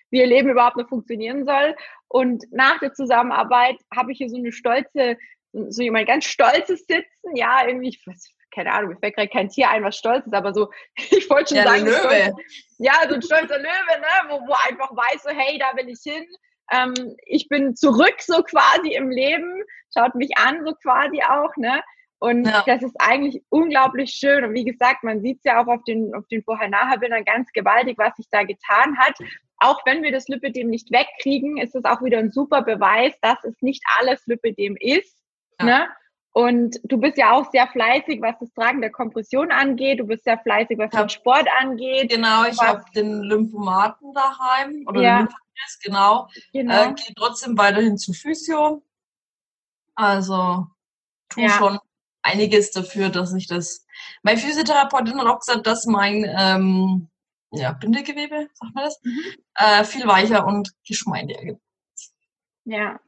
wie 0.10 0.20
ihr 0.20 0.26
Leben 0.28 0.50
überhaupt 0.50 0.78
noch 0.78 0.88
funktionieren 0.88 1.46
soll. 1.46 1.76
Und 2.08 2.46
nach 2.52 2.80
der 2.80 2.94
Zusammenarbeit 2.94 3.76
habe 3.94 4.12
ich 4.14 4.20
hier 4.20 4.30
so 4.30 4.38
eine 4.38 4.52
stolze, 4.54 5.18
so 5.52 5.82
jemand 5.82 6.08
ganz 6.08 6.26
stolzes 6.26 6.86
Sitzen, 6.88 7.36
ja, 7.36 7.68
irgendwie, 7.68 7.90
ich 7.90 8.02
weiß, 8.08 8.30
keine 8.54 8.72
Ahnung, 8.72 8.92
mir 8.92 8.98
fällt 9.00 9.16
gerade 9.16 9.28
kein 9.28 9.50
Tier 9.50 9.70
ein, 9.70 9.84
was 9.84 9.98
stolz 9.98 10.26
ist, 10.26 10.34
aber 10.34 10.54
so, 10.54 10.72
ich 10.96 11.30
wollte 11.30 11.50
schon 11.50 11.58
Ja, 11.58 11.64
sagen, 11.66 11.86
Löwe. 11.86 11.98
stolzer- 11.98 12.36
ja, 12.80 12.94
so 13.10 13.16
ein 13.16 13.22
stolzer 13.22 13.58
Löwe, 13.60 14.00
ne, 14.00 14.30
wo, 14.30 14.40
wo 14.48 14.54
einfach 14.70 14.96
weiß, 14.96 15.24
so, 15.24 15.30
hey, 15.30 15.60
da 15.60 15.76
will 15.76 15.90
ich 15.90 16.00
hin. 16.02 16.26
Ähm, 16.72 16.94
ich 17.26 17.48
bin 17.50 17.76
zurück 17.76 18.16
so 18.20 18.44
quasi 18.44 18.94
im 18.94 19.10
Leben, 19.10 19.64
schaut 19.96 20.16
mich 20.16 20.32
an 20.38 20.66
so 20.66 20.74
quasi 20.74 21.22
auch, 21.24 21.56
ne? 21.58 21.82
Und 22.20 22.46
Ja. 22.46 22.64
das 22.66 22.82
ist 22.82 22.96
eigentlich 23.00 23.44
unglaublich 23.50 24.12
schön. 24.12 24.44
Und 24.44 24.54
wie 24.54 24.66
gesagt, 24.66 25.04
man 25.04 25.22
sieht 25.22 25.38
es 25.38 25.44
ja 25.44 25.62
auch 25.62 25.68
auf 25.68 25.84
den, 25.84 26.14
auf 26.16 26.28
den 26.28 26.44
Vorher-Nachher-Bildern 26.44 27.26
ganz 27.26 27.52
gewaltig, 27.52 27.98
was 27.98 28.16
sich 28.16 28.28
da 28.32 28.44
getan 28.44 28.98
hat. 28.98 29.14
Auch 29.60 29.86
wenn 29.86 30.04
wir 30.04 30.12
das 30.12 30.28
Lipidem 30.28 30.68
nicht 30.70 30.92
wegkriegen, 30.92 31.58
ist 31.58 31.76
es 31.76 31.86
auch 31.86 32.04
wieder 32.04 32.18
ein 32.18 32.32
super 32.32 32.64
Beweis, 32.64 33.14
dass 33.22 33.44
es 33.44 33.62
nicht 33.62 33.84
alles 34.00 34.26
Lipidem 34.26 34.76
ist. 34.80 35.16
Ja. 35.60 35.66
Ne? 35.66 35.88
Und 36.38 36.80
du 36.84 37.00
bist 37.00 37.18
ja 37.18 37.32
auch 37.32 37.50
sehr 37.50 37.68
fleißig, 37.68 38.22
was 38.22 38.36
das 38.40 38.54
Tragen 38.54 38.80
der 38.80 38.92
Kompression 38.92 39.52
angeht. 39.52 40.00
Du 40.00 40.06
bist 40.06 40.24
sehr 40.24 40.38
fleißig, 40.38 40.78
was 40.78 40.92
den 40.92 41.10
Sport 41.10 41.48
angeht. 41.60 42.12
Genau, 42.12 42.46
ich 42.46 42.62
habe 42.62 42.86
den 42.94 43.24
Lymphomaten 43.24 44.14
daheim 44.14 44.84
oder 44.86 45.02
ja. 45.02 45.18
Lymphomaten, 45.18 45.82
genau. 45.82 46.30
genau. 46.54 46.92
Äh, 46.92 46.94
Gehe 46.94 47.16
trotzdem 47.16 47.58
weiterhin 47.58 47.98
zu 47.98 48.14
Physio. 48.14 48.84
Also 49.96 50.68
tu 51.30 51.42
ja. 51.42 51.50
schon 51.50 51.80
einiges 52.22 52.70
dafür, 52.70 53.10
dass 53.10 53.34
ich 53.34 53.48
das. 53.48 53.88
Meine 54.22 54.38
Physiotherapeutin 54.38 55.20
hat 55.20 55.26
auch 55.26 55.40
gesagt, 55.40 55.66
dass 55.66 55.88
mein 55.88 56.24
ähm, 56.38 57.08
ja, 57.50 57.72
Bindegewebe, 57.72 58.48
sagt 58.54 58.76
man 58.76 58.84
das, 58.84 59.00
mhm. 59.02 59.22
äh, 59.56 59.84
viel 59.84 60.06
weicher 60.06 60.46
und 60.46 60.72
geschmeidiger 60.86 61.58
ist. 61.96 62.14
Ja. 62.66 63.00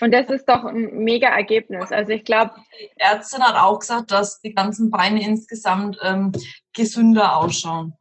Und 0.00 0.12
das 0.12 0.28
ist 0.28 0.48
doch 0.48 0.64
ein 0.64 1.02
mega 1.04 1.28
Ergebnis. 1.28 1.90
Also 1.90 2.12
ich 2.12 2.24
glaube. 2.24 2.52
Die 2.80 2.90
Ärztin 2.96 3.42
hat 3.42 3.56
auch 3.56 3.78
gesagt, 3.78 4.10
dass 4.10 4.40
die 4.40 4.54
ganzen 4.54 4.90
Beine 4.90 5.22
insgesamt 5.24 5.98
ähm, 6.02 6.32
gesünder 6.72 7.36
ausschauen. 7.36 7.94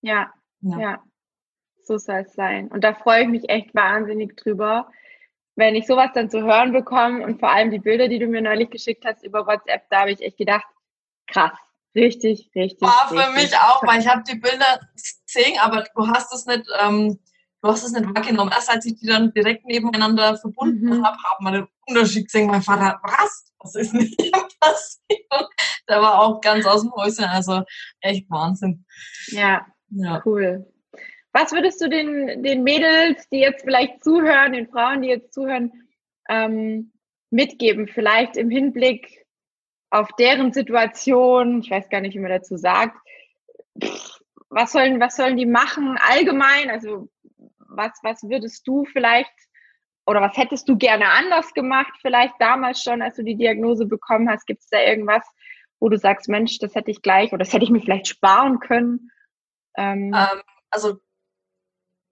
Ja, 0.00 0.32
ja, 0.60 0.78
ja. 0.78 1.02
So 1.82 1.98
soll 1.98 2.24
es 2.26 2.32
sein. 2.34 2.68
Und 2.68 2.82
da 2.82 2.94
freue 2.94 3.22
ich 3.22 3.28
mich 3.28 3.48
echt 3.48 3.74
wahnsinnig 3.74 4.36
drüber, 4.36 4.90
wenn 5.54 5.74
ich 5.74 5.86
sowas 5.86 6.10
dann 6.14 6.30
zu 6.30 6.42
hören 6.42 6.72
bekomme 6.72 7.24
und 7.24 7.40
vor 7.40 7.50
allem 7.50 7.70
die 7.70 7.78
Bilder, 7.78 8.08
die 8.08 8.18
du 8.18 8.26
mir 8.26 8.42
neulich 8.42 8.70
geschickt 8.70 9.04
hast 9.04 9.24
über 9.24 9.46
WhatsApp, 9.46 9.88
da 9.90 10.00
habe 10.00 10.12
ich 10.12 10.20
echt 10.20 10.36
gedacht, 10.36 10.66
krass, 11.26 11.58
richtig, 11.94 12.50
richtig. 12.54 12.82
War 12.82 13.08
für 13.08 13.16
richtig 13.16 13.50
mich 13.50 13.58
auch, 13.58 13.82
weil 13.86 14.00
ich 14.00 14.08
habe 14.08 14.22
die 14.22 14.38
Bilder 14.38 14.80
gesehen, 14.94 15.58
aber 15.60 15.84
du 15.94 16.08
hast 16.08 16.32
es 16.34 16.44
nicht 16.46 16.64
ähm, 16.80 17.18
du 17.62 17.68
hast 17.68 17.84
es 17.84 17.92
nicht 17.92 18.06
wahrgenommen. 18.14 18.52
Erst 18.52 18.70
als 18.70 18.86
ich 18.86 18.96
die 18.96 19.06
dann 19.06 19.32
direkt 19.32 19.64
nebeneinander 19.64 20.36
verbunden 20.36 20.86
mhm. 20.86 21.04
habe, 21.04 21.16
haben 21.22 21.44
wir 21.44 21.52
den 21.52 21.68
Unterschied 21.86 22.26
gesehen. 22.26 22.48
Mein 22.48 22.62
Vater, 22.62 23.00
was? 23.02 23.52
Was 23.58 23.74
ist 23.74 23.92
denn 23.92 24.12
hier 24.18 24.30
passiert? 24.60 25.50
Der 25.88 26.00
war 26.00 26.20
auch 26.20 26.40
ganz 26.40 26.66
aus 26.66 26.82
dem 26.82 26.92
Häuschen. 26.92 27.24
Also 27.24 27.62
echt 28.00 28.30
Wahnsinn. 28.30 28.84
Ja, 29.28 29.66
ja. 29.90 30.22
cool. 30.24 30.66
Was 31.32 31.52
würdest 31.52 31.80
du 31.82 31.88
den, 31.88 32.42
den 32.42 32.62
Mädels, 32.62 33.28
die 33.28 33.40
jetzt 33.40 33.62
vielleicht 33.62 34.02
zuhören, 34.02 34.52
den 34.52 34.68
Frauen, 34.68 35.02
die 35.02 35.08
jetzt 35.08 35.34
zuhören, 35.34 35.70
ähm, 36.28 36.92
mitgeben? 37.30 37.88
Vielleicht 37.88 38.36
im 38.36 38.48
Hinblick 38.48 39.26
auf 39.90 40.08
deren 40.18 40.52
Situation, 40.52 41.60
ich 41.60 41.70
weiß 41.70 41.88
gar 41.88 42.00
nicht, 42.00 42.14
wie 42.14 42.20
man 42.20 42.30
dazu 42.30 42.56
sagt, 42.56 42.96
was 44.48 44.72
sollen, 44.72 45.00
was 45.00 45.16
sollen 45.16 45.36
die 45.36 45.46
machen 45.46 45.98
allgemein? 46.00 46.70
Also 46.70 47.08
was, 47.76 47.92
was 48.02 48.22
würdest 48.22 48.66
du 48.66 48.84
vielleicht 48.84 49.32
oder 50.06 50.20
was 50.20 50.36
hättest 50.36 50.68
du 50.68 50.76
gerne 50.76 51.08
anders 51.08 51.52
gemacht, 51.52 51.92
vielleicht 52.00 52.34
damals 52.38 52.82
schon, 52.82 53.02
als 53.02 53.16
du 53.16 53.24
die 53.24 53.36
Diagnose 53.36 53.86
bekommen 53.86 54.28
hast? 54.30 54.46
Gibt 54.46 54.62
es 54.62 54.68
da 54.68 54.80
irgendwas, 54.80 55.24
wo 55.80 55.88
du 55.88 55.98
sagst, 55.98 56.28
Mensch, 56.28 56.58
das 56.58 56.74
hätte 56.74 56.90
ich 56.90 57.02
gleich 57.02 57.32
oder 57.32 57.44
das 57.44 57.52
hätte 57.52 57.64
ich 57.64 57.70
mir 57.70 57.80
vielleicht 57.80 58.08
sparen 58.08 58.60
können? 58.60 59.10
Ähm, 59.76 60.14
ähm, 60.14 60.42
also 60.70 60.98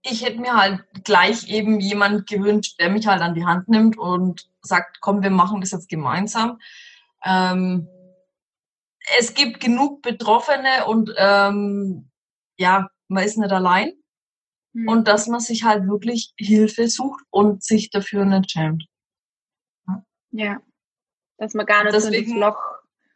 ich 0.03 0.25
hätte 0.25 0.41
mir 0.41 0.55
halt 0.55 0.85
gleich 1.03 1.49
eben 1.49 1.81
jemand 1.81 2.27
gewünscht, 2.27 2.79
der 2.79 2.91
mich 2.91 3.07
halt 3.07 3.23
an 3.23 3.35
die 3.35 3.47
Hand 3.47 3.69
nimmt 3.69 3.97
und 3.97 4.51
sagt, 4.61 5.01
komm, 5.01 5.23
wir 5.23 5.31
machen 5.31 5.61
das 5.61 5.71
jetzt 5.71 5.89
gemeinsam. 5.89 6.59
Ähm, 7.25 7.89
es 9.19 9.35
gibt 9.35 9.61
genug 9.61 10.03
Betroffene 10.03 10.87
und 10.87 11.15
ähm, 11.17 12.11
ja, 12.59 12.89
man 13.09 13.25
ist 13.25 13.39
nicht 13.39 13.53
allein. 13.53 13.93
Mhm. 14.75 14.89
Und 14.89 15.09
dass 15.09 15.27
man 15.27 15.41
sich 15.41 15.65
halt 15.65 15.89
wirklich 15.89 16.35
Hilfe 16.37 16.89
sucht 16.89 17.25
und 17.31 17.65
sich 17.65 17.91
dafür 17.91 18.25
nicht 18.25 18.51
schämt. 18.51 18.85
Ja. 20.31 20.61
Dass 21.39 21.55
man 21.55 21.65
gar 21.65 21.85
nicht 21.85 21.95
deswegen, 21.95 22.27
so 22.27 22.33
ins 22.33 22.41
Loch 22.41 22.59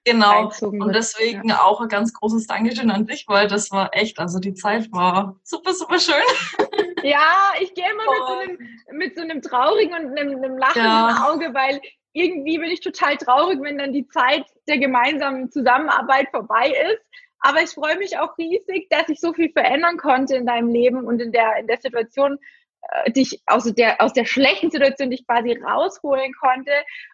Genau. 0.05 0.51
Und 0.61 0.95
deswegen 0.95 1.49
ja. 1.49 1.61
auch 1.63 1.81
ein 1.83 1.89
ganz 1.89 2.15
großes 2.15 2.47
Dankeschön 2.47 2.91
an 2.91 3.07
dich, 3.07 3.27
weil 3.29 3.47
das 3.47 3.71
war 3.71 3.91
echt, 3.93 4.19
also 4.19 4.39
die 4.39 4.55
Zeit 4.55 4.91
war 4.91 5.37
super, 5.43 5.75
super 5.75 5.99
schön. 5.99 6.15
Ja, 7.05 7.53
ich 7.61 7.73
gehe 7.75 7.85
immer 7.89 8.03
mit 8.11 8.27
so, 8.27 8.39
einem, 8.39 8.99
mit 8.99 9.17
so 9.17 9.23
einem 9.23 9.41
traurigen 9.41 9.95
und 9.95 10.19
einem, 10.19 10.43
einem 10.43 10.59
lachenden 10.59 10.91
ja. 10.91 11.29
Auge, 11.31 11.55
weil 11.55 11.81
irgendwie 12.13 12.59
bin 12.59 12.73
ich 12.73 12.81
total 12.81 13.17
traurig, 13.17 13.61
wenn 13.63 13.79
dann 13.79 13.93
die 13.93 14.09
Zeit 14.09 14.45
der 14.67 14.79
gemeinsamen 14.79 15.49
Zusammenarbeit 15.49 16.27
vorbei 16.33 16.75
ist. 16.91 17.01
Aber 17.41 17.63
ich 17.63 17.71
freue 17.71 17.99
mich 17.99 18.19
auch 18.19 18.37
riesig, 18.37 18.89
dass 18.91 19.09
ich 19.09 19.21
so 19.21 19.33
viel 19.33 19.51
verändern 19.53 19.97
konnte 19.97 20.37
in 20.37 20.47
deinem 20.47 20.69
Leben 20.69 21.07
und 21.07 21.21
in 21.21 21.33
der, 21.33 21.57
in 21.59 21.67
der 21.67 21.79
Situation, 21.79 22.39
äh, 22.83 23.13
dich 23.13 23.43
aus 23.47 23.65
der, 23.75 24.01
aus 24.01 24.13
der 24.13 24.25
schlechten 24.25 24.71
Situation 24.71 25.11
dich 25.11 25.27
quasi 25.27 25.53
rausholen 25.53 26.33
konnte 26.41 26.73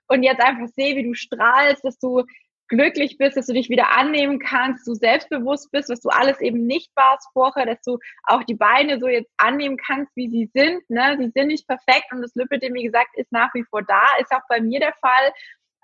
und 0.08 0.22
jetzt 0.22 0.42
einfach 0.42 0.68
sehe, 0.68 0.96
wie 0.96 1.04
du 1.04 1.14
strahlst, 1.14 1.84
dass 1.84 1.98
du 1.98 2.24
glücklich 2.68 3.18
bist, 3.18 3.36
dass 3.36 3.46
du 3.46 3.52
dich 3.52 3.68
wieder 3.68 3.90
annehmen 3.96 4.38
kannst, 4.38 4.86
du 4.86 4.94
selbstbewusst 4.94 5.70
bist, 5.70 5.90
was 5.90 6.00
du 6.00 6.08
alles 6.08 6.40
eben 6.40 6.66
nicht 6.66 6.90
warst 6.96 7.28
vorher, 7.32 7.66
dass 7.66 7.82
du 7.82 7.98
auch 8.24 8.42
die 8.44 8.54
Beine 8.54 8.98
so 8.98 9.06
jetzt 9.06 9.30
annehmen 9.36 9.76
kannst, 9.76 10.14
wie 10.16 10.28
sie 10.28 10.50
sind. 10.54 10.88
Ne? 10.88 11.16
Sie 11.18 11.30
sind 11.34 11.48
nicht 11.48 11.66
perfekt 11.66 12.06
und 12.12 12.22
das 12.22 12.34
Lipidem, 12.34 12.74
wie 12.74 12.84
gesagt, 12.84 13.16
ist 13.16 13.32
nach 13.32 13.52
wie 13.54 13.64
vor 13.64 13.82
da, 13.82 14.02
ist 14.20 14.32
auch 14.32 14.46
bei 14.48 14.60
mir 14.60 14.80
der 14.80 14.94
Fall. 14.94 15.32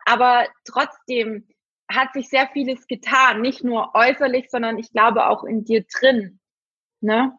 Aber 0.07 0.47
trotzdem 0.65 1.47
hat 1.95 2.13
sich 2.13 2.29
sehr 2.29 2.49
vieles 2.49 2.87
getan, 2.87 3.41
nicht 3.41 3.65
nur 3.65 3.95
äußerlich, 3.95 4.51
sondern 4.51 4.79
ich 4.79 4.93
glaube 4.93 5.29
auch 5.29 5.45
in 5.45 5.65
dir 5.65 5.85
drin. 5.85 6.41
Ne? 7.01 7.37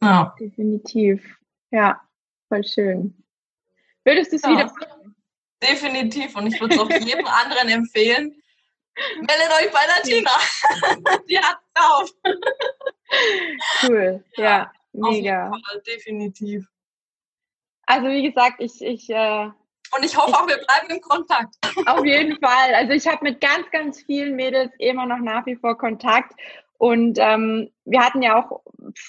Ja. 0.00 0.34
Definitiv. 0.38 1.38
Ja, 1.70 2.00
voll 2.48 2.64
schön. 2.64 3.24
Würdest 4.04 4.32
du 4.32 4.36
es 4.36 4.42
ja. 4.42 4.50
wieder 4.50 4.64
machen? 4.66 5.16
Definitiv. 5.62 6.36
Und 6.36 6.48
ich 6.48 6.60
würde 6.60 6.74
es 6.74 6.80
auch 6.80 6.90
jedem 6.90 7.26
anderen 7.26 7.68
empfehlen. 7.68 8.42
Meldet 9.16 9.50
euch 9.58 9.70
bei 9.72 9.80
der 9.86 10.02
Tina. 10.02 10.30
Die 11.28 11.38
hat 11.38 11.58
auf. 11.74 12.10
Cool. 13.82 14.24
Ja, 14.36 14.42
ja 14.44 14.72
mega. 14.92 15.50
Fall, 15.50 15.82
definitiv. 15.86 16.66
Also 17.86 18.08
wie 18.08 18.22
gesagt, 18.22 18.60
ich, 18.60 18.82
ich 18.82 19.08
äh, 19.10 19.50
und 19.96 20.04
ich 20.04 20.16
hoffe 20.16 20.34
auch, 20.34 20.46
wir 20.46 20.56
bleiben 20.56 20.90
im 20.90 21.00
Kontakt. 21.00 21.54
Auf 21.86 22.04
jeden 22.04 22.38
Fall. 22.40 22.74
Also 22.74 22.92
ich 22.92 23.06
habe 23.06 23.18
mit 23.22 23.40
ganz, 23.40 23.70
ganz 23.70 24.02
vielen 24.02 24.36
Mädels 24.36 24.72
immer 24.78 25.06
noch 25.06 25.18
nach 25.18 25.44
wie 25.46 25.56
vor 25.56 25.76
Kontakt. 25.76 26.32
Und 26.78 27.18
ähm, 27.20 27.70
wir 27.84 28.00
hatten 28.00 28.22
ja 28.22 28.42
auch 28.42 28.62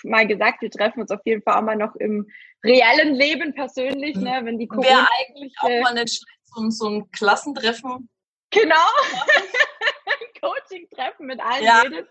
mal 0.04 0.28
gesagt, 0.28 0.62
wir 0.62 0.70
treffen 0.70 1.02
uns 1.02 1.12
auf 1.12 1.22
jeden 1.26 1.42
Fall 1.42 1.56
auch 1.56 1.64
mal 1.64 1.76
noch 1.76 1.96
im 1.96 2.28
reellen 2.64 3.16
Leben 3.16 3.54
persönlich, 3.54 4.16
ne, 4.16 4.42
wenn 4.44 4.60
die 4.60 4.68
Corona 4.68 4.90
Wäre 4.90 5.08
eigentlich 5.20 5.54
auch 5.60 5.82
mal 5.82 5.94
nicht 5.96 6.24
so, 6.44 6.70
so 6.70 6.88
ein 6.88 7.12
Klassentreffen. 7.12 8.10
Genau. 8.52 8.76
Coaching-Treffen 10.42 11.26
mit 11.26 11.40
allen 11.40 11.64
ja. 11.64 11.82
Mädels. 11.84 12.10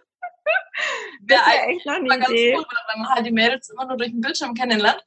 Wäre 1.21 1.69
echt 1.69 1.87
noch 1.87 1.95
eine 1.95 2.17
Idee. 2.17 2.57
Cool, 2.57 2.65
weil 2.65 3.03
man 3.03 3.09
halt 3.15 3.27
die 3.27 3.31
Mädels 3.31 3.71
immer 3.71 3.87
nur 3.87 3.97
durch 3.97 4.11
den 4.11 4.21
Bildschirm 4.21 4.55
kennenlernt 4.55 5.05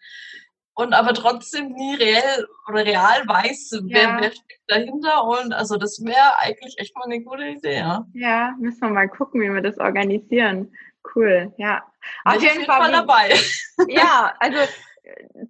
und 0.76 0.94
aber 0.94 1.14
trotzdem 1.14 1.72
nie 1.72 1.96
reell 1.96 2.48
oder 2.68 2.86
real 2.86 3.28
weiß, 3.28 3.82
ja. 3.86 3.96
wer, 3.96 4.18
wer 4.22 4.32
steckt 4.32 4.62
dahinter. 4.68 5.24
Und 5.24 5.54
also 5.54 5.78
das 5.78 6.04
wäre 6.04 6.38
eigentlich 6.40 6.76
echt 6.78 6.96
mal 6.98 7.06
eine 7.06 7.22
gute 7.22 7.46
Idee, 7.46 7.78
ja. 7.78 8.06
Ja, 8.14 8.54
müssen 8.60 8.82
wir 8.82 8.90
mal 8.90 9.08
gucken, 9.08 9.42
wie 9.42 9.54
wir 9.54 9.62
das 9.62 9.78
organisieren. 9.78 10.74
Cool, 11.16 11.54
ja. 11.58 11.84
Auf 12.26 12.42
jeden, 12.42 12.46
jeden, 12.46 12.66
Fall, 12.66 12.82
Fall 12.82 12.92
dabei. 12.92 13.34
Ja, 13.88 14.34
also 14.40 14.58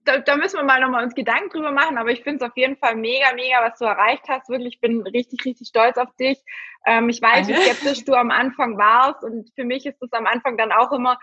da, 0.03 0.19
da, 0.19 0.35
müssen 0.35 0.57
wir 0.57 0.63
mal 0.63 0.81
nochmal 0.81 1.03
uns 1.03 1.15
Gedanken 1.15 1.49
drüber 1.49 1.71
machen, 1.71 1.97
aber 1.97 2.11
ich 2.11 2.23
finde 2.23 2.43
es 2.43 2.51
auf 2.51 2.57
jeden 2.57 2.75
Fall 2.77 2.95
mega, 2.95 3.33
mega, 3.35 3.61
was 3.61 3.79
du 3.79 3.85
erreicht 3.85 4.23
hast. 4.27 4.49
Wirklich, 4.49 4.75
ich 4.75 4.81
bin 4.81 5.01
richtig, 5.01 5.45
richtig 5.45 5.67
stolz 5.67 5.97
auf 5.97 6.13
dich. 6.19 6.37
Ähm, 6.85 7.09
ich 7.09 7.21
weiß, 7.21 7.47
wie 7.47 7.55
skeptisch 7.55 8.05
du 8.05 8.13
am 8.13 8.31
Anfang 8.31 8.77
warst 8.77 9.23
und 9.23 9.49
für 9.55 9.63
mich 9.63 9.85
ist 9.85 10.01
es 10.01 10.11
am 10.11 10.27
Anfang 10.27 10.57
dann 10.57 10.71
auch 10.71 10.91
immer, 10.91 11.17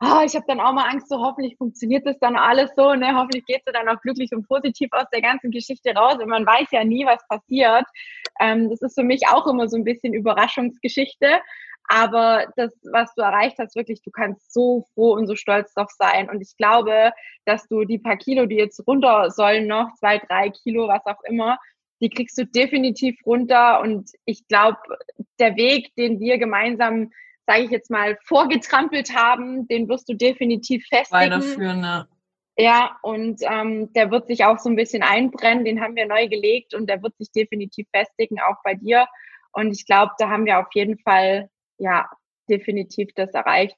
oh, 0.00 0.22
ich 0.24 0.34
habe 0.36 0.44
dann 0.46 0.60
auch 0.60 0.72
mal 0.72 0.88
Angst, 0.88 1.08
so 1.08 1.18
hoffentlich 1.18 1.56
funktioniert 1.56 2.06
das 2.06 2.18
dann 2.20 2.36
alles 2.36 2.70
so, 2.76 2.94
ne? 2.94 3.16
Hoffentlich 3.16 3.44
geht 3.46 3.62
du 3.66 3.72
dann 3.72 3.88
auch 3.88 4.00
glücklich 4.00 4.30
und 4.32 4.46
positiv 4.46 4.88
aus 4.92 5.06
der 5.12 5.22
ganzen 5.22 5.50
Geschichte 5.50 5.90
raus. 5.94 6.16
Und 6.20 6.28
man 6.28 6.46
weiß 6.46 6.68
ja 6.70 6.84
nie, 6.84 7.04
was 7.04 7.26
passiert. 7.28 7.84
Ähm, 8.40 8.70
das 8.70 8.80
ist 8.82 8.94
für 8.94 9.02
mich 9.02 9.26
auch 9.28 9.46
immer 9.46 9.68
so 9.68 9.76
ein 9.76 9.84
bisschen 9.84 10.14
Überraschungsgeschichte. 10.14 11.40
Aber 11.88 12.46
das, 12.56 12.72
was 12.92 13.14
du 13.14 13.22
erreicht 13.22 13.58
hast, 13.58 13.74
wirklich, 13.74 14.02
du 14.02 14.10
kannst 14.10 14.52
so 14.52 14.84
froh 14.94 15.14
und 15.14 15.26
so 15.26 15.34
stolz 15.34 15.72
drauf 15.72 15.90
sein. 15.98 16.28
Und 16.28 16.42
ich 16.42 16.54
glaube, 16.56 17.12
dass 17.46 17.66
du 17.66 17.84
die 17.84 17.98
paar 17.98 18.18
Kilo, 18.18 18.46
die 18.46 18.56
jetzt 18.56 18.86
runter 18.86 19.30
sollen, 19.30 19.66
noch 19.66 19.94
zwei, 19.98 20.18
drei 20.18 20.50
Kilo, 20.50 20.86
was 20.86 21.04
auch 21.06 21.22
immer, 21.24 21.58
die 22.00 22.10
kriegst 22.10 22.36
du 22.38 22.44
definitiv 22.46 23.18
runter. 23.26 23.80
Und 23.80 24.10
ich 24.26 24.46
glaube, 24.48 24.78
der 25.40 25.56
Weg, 25.56 25.94
den 25.96 26.20
wir 26.20 26.38
gemeinsam 26.38 27.10
sage 27.48 27.62
ich 27.62 27.70
jetzt 27.70 27.90
mal, 27.90 28.18
vorgetrampelt 28.24 29.16
haben, 29.16 29.66
den 29.68 29.88
wirst 29.88 30.06
du 30.06 30.14
definitiv 30.14 30.86
festigen. 30.86 31.32
Weiterführen, 31.32 31.80
ne? 31.80 32.06
Ja, 32.58 32.98
und 33.02 33.40
ähm, 33.42 33.90
der 33.94 34.10
wird 34.10 34.26
sich 34.26 34.44
auch 34.44 34.58
so 34.58 34.68
ein 34.68 34.76
bisschen 34.76 35.02
einbrennen, 35.02 35.64
den 35.64 35.80
haben 35.80 35.96
wir 35.96 36.06
neu 36.06 36.28
gelegt 36.28 36.74
und 36.74 36.90
der 36.90 37.02
wird 37.02 37.16
sich 37.16 37.30
definitiv 37.30 37.86
festigen, 37.90 38.38
auch 38.40 38.56
bei 38.64 38.74
dir. 38.74 39.06
Und 39.52 39.72
ich 39.72 39.86
glaube, 39.86 40.12
da 40.18 40.28
haben 40.28 40.44
wir 40.44 40.58
auf 40.58 40.66
jeden 40.74 40.98
Fall, 40.98 41.48
ja, 41.78 42.10
definitiv 42.50 43.08
das 43.14 43.30
erreicht, 43.32 43.76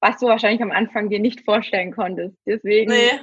was 0.00 0.18
du 0.18 0.26
wahrscheinlich 0.26 0.62
am 0.62 0.70
Anfang 0.70 1.08
dir 1.08 1.18
nicht 1.18 1.44
vorstellen 1.44 1.92
konntest. 1.92 2.36
Deswegen 2.46 2.92
nee. 2.92 3.20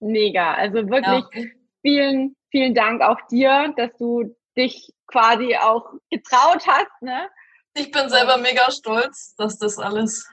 mega. 0.00 0.52
Also 0.52 0.86
wirklich 0.90 1.24
ja. 1.32 1.50
vielen, 1.80 2.36
vielen 2.50 2.74
Dank 2.74 3.00
auch 3.00 3.20
dir, 3.30 3.72
dass 3.78 3.96
du 3.96 4.36
dich 4.54 4.92
quasi 5.06 5.56
auch 5.56 5.92
getraut 6.10 6.66
hast. 6.66 7.02
Ne? 7.02 7.28
Ich 7.74 7.90
bin 7.90 8.08
selber 8.08 8.38
mega 8.38 8.70
stolz, 8.70 9.34
dass 9.36 9.58
das 9.58 9.78
alles 9.78 10.28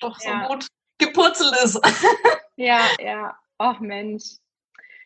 doch 0.00 0.18
so 0.18 0.28
ja. 0.28 0.46
gut 0.46 0.66
gepurzelt 0.98 1.54
ist. 1.64 1.80
ja, 2.56 2.80
ja. 3.00 3.36
Ach 3.58 3.80
Mensch. 3.80 4.24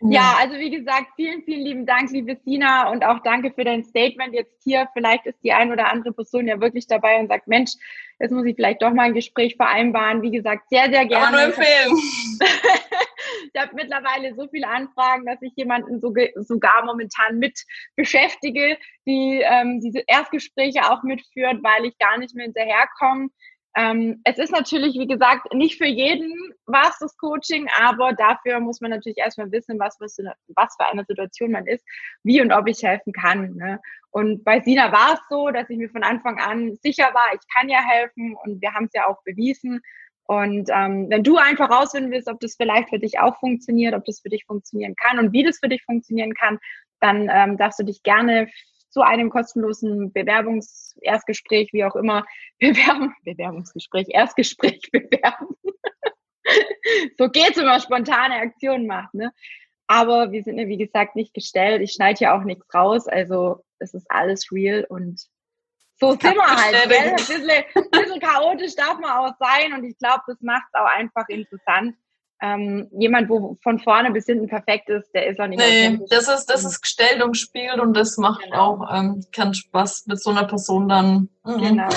Ja, 0.04 0.36
also 0.40 0.56
wie 0.58 0.70
gesagt, 0.70 1.12
vielen, 1.14 1.44
vielen 1.44 1.64
lieben 1.64 1.86
Dank, 1.86 2.10
liebe 2.10 2.36
Sina, 2.44 2.90
und 2.90 3.04
auch 3.04 3.20
danke 3.22 3.52
für 3.52 3.62
dein 3.62 3.84
Statement 3.84 4.34
jetzt 4.34 4.60
hier. 4.64 4.88
Vielleicht 4.94 5.26
ist 5.26 5.38
die 5.44 5.52
ein 5.52 5.70
oder 5.70 5.92
andere 5.92 6.12
Person 6.12 6.48
ja 6.48 6.60
wirklich 6.60 6.88
dabei 6.88 7.20
und 7.20 7.28
sagt, 7.28 7.46
Mensch, 7.46 7.70
jetzt 8.18 8.32
muss 8.32 8.44
ich 8.44 8.56
vielleicht 8.56 8.82
doch 8.82 8.92
mal 8.92 9.04
ein 9.04 9.14
Gespräch 9.14 9.54
vereinbaren. 9.54 10.22
Wie 10.22 10.32
gesagt, 10.32 10.68
sehr, 10.70 10.90
sehr 10.90 11.06
gerne. 11.06 11.28
Aber 11.28 11.36
nur 11.36 11.44
empfehlen. 11.46 11.96
ich 13.52 13.60
habe 13.60 13.74
mittlerweile 13.74 14.34
so 14.34 14.48
viele 14.48 14.68
Anfragen, 14.68 15.26
dass 15.26 15.40
ich 15.42 15.52
jemanden 15.56 16.00
so, 16.00 16.12
sogar 16.36 16.84
momentan 16.84 17.38
mit 17.38 17.60
beschäftige, 17.96 18.78
die 19.06 19.42
ähm, 19.44 19.80
diese 19.80 20.02
Erstgespräche 20.06 20.90
auch 20.90 21.02
mitführt, 21.02 21.62
weil 21.62 21.86
ich 21.86 21.98
gar 21.98 22.18
nicht 22.18 22.34
mehr 22.34 22.44
hinterherkomme. 22.44 23.28
Ähm, 23.74 24.20
es 24.24 24.38
ist 24.38 24.52
natürlich, 24.52 24.98
wie 24.98 25.06
gesagt, 25.06 25.52
nicht 25.54 25.78
für 25.78 25.86
jeden 25.86 26.52
was 26.66 26.98
das 26.98 27.16
Coaching, 27.16 27.68
aber 27.80 28.12
dafür 28.12 28.60
muss 28.60 28.80
man 28.80 28.90
natürlich 28.90 29.18
erstmal 29.18 29.50
wissen, 29.50 29.78
was, 29.78 29.96
was, 30.00 30.16
für 30.16 30.86
eine 30.86 31.04
Situation 31.04 31.52
man 31.52 31.66
ist, 31.66 31.84
wie 32.22 32.40
und 32.40 32.52
ob 32.52 32.68
ich 32.68 32.82
helfen 32.82 33.12
kann. 33.12 33.54
Ne? 33.54 33.80
Und 34.10 34.44
bei 34.44 34.60
Sina 34.60 34.92
war 34.92 35.14
es 35.14 35.20
so, 35.30 35.50
dass 35.50 35.70
ich 35.70 35.78
mir 35.78 35.90
von 35.90 36.02
Anfang 36.02 36.38
an 36.38 36.76
sicher 36.82 37.10
war, 37.14 37.34
ich 37.34 37.40
kann 37.54 37.68
ja 37.68 37.80
helfen 37.80 38.36
und 38.44 38.60
wir 38.60 38.72
haben 38.74 38.86
es 38.86 38.92
ja 38.94 39.06
auch 39.06 39.22
bewiesen. 39.24 39.80
Und 40.24 40.70
ähm, 40.72 41.06
wenn 41.10 41.24
du 41.24 41.36
einfach 41.36 41.70
rausfinden 41.70 42.12
willst, 42.12 42.28
ob 42.28 42.40
das 42.40 42.56
vielleicht 42.56 42.88
für 42.90 42.98
dich 42.98 43.18
auch 43.18 43.38
funktioniert, 43.38 43.94
ob 43.94 44.04
das 44.04 44.20
für 44.20 44.28
dich 44.28 44.44
funktionieren 44.44 44.94
kann 44.96 45.18
und 45.18 45.32
wie 45.32 45.42
das 45.42 45.58
für 45.58 45.68
dich 45.68 45.82
funktionieren 45.84 46.34
kann, 46.34 46.58
dann 47.00 47.28
ähm, 47.30 47.56
darfst 47.56 47.80
du 47.80 47.84
dich 47.84 48.02
gerne 48.02 48.48
zu 48.88 49.00
einem 49.00 49.30
kostenlosen 49.30 50.12
Bewerbungs-, 50.12 50.96
Erstgespräch, 51.00 51.72
wie 51.72 51.84
auch 51.84 51.96
immer, 51.96 52.24
bewerben, 52.58 53.14
Bewerbungsgespräch, 53.24 54.06
Erstgespräch 54.10 54.80
bewerben. 54.92 55.56
so 57.18 57.28
geht's, 57.28 57.56
wenn 57.56 57.66
man 57.66 57.80
spontane 57.80 58.34
Aktionen 58.36 58.86
macht, 58.86 59.14
ne? 59.14 59.32
Aber 59.88 60.32
wir 60.32 60.42
sind 60.42 60.58
ja, 60.58 60.68
wie 60.68 60.78
gesagt, 60.78 61.16
nicht 61.16 61.34
gestellt. 61.34 61.82
Ich 61.82 61.92
schneide 61.92 62.18
hier 62.18 62.34
auch 62.34 62.44
nichts 62.44 62.72
raus. 62.72 63.08
Also, 63.08 63.62
es 63.78 63.92
ist 63.92 64.10
alles 64.10 64.50
real 64.50 64.86
und 64.88 65.26
so 66.02 66.10
sind 66.10 66.34
wir 66.34 66.46
halt. 66.46 66.88
Gell? 66.88 66.98
Ein, 66.98 67.16
bisschen, 67.16 67.50
ein 67.50 67.90
bisschen 67.90 68.20
chaotisch 68.20 68.74
darf 68.74 68.98
man 68.98 69.10
auch 69.12 69.34
sein 69.38 69.72
und 69.72 69.84
ich 69.84 69.96
glaube, 69.98 70.22
das 70.26 70.40
macht 70.40 70.64
es 70.72 70.80
auch 70.80 70.86
einfach 70.86 71.28
interessant 71.28 71.94
ähm, 72.42 72.88
jemand, 72.90 73.28
wo 73.28 73.56
von 73.62 73.78
vorne 73.78 74.10
bis 74.10 74.26
hinten 74.26 74.48
perfekt 74.48 74.88
ist, 74.88 75.12
der 75.14 75.28
ist 75.28 75.40
auch 75.40 75.46
nicht 75.46 75.60
Nee, 75.60 76.00
das 76.10 76.28
ist, 76.28 76.46
das 76.46 76.64
ist 76.64 76.82
gestellt 76.82 77.22
und 77.22 77.32
gespielt 77.32 77.78
und 77.78 77.96
das 77.96 78.18
macht 78.18 78.42
genau. 78.42 78.58
auch 78.58 78.94
ähm, 78.94 79.24
keinen 79.32 79.54
Spaß 79.54 80.06
mit 80.08 80.20
so 80.20 80.30
einer 80.30 80.44
Person 80.44 80.88
dann. 80.88 81.28
Mhm. 81.44 81.58
Genau. 81.60 81.88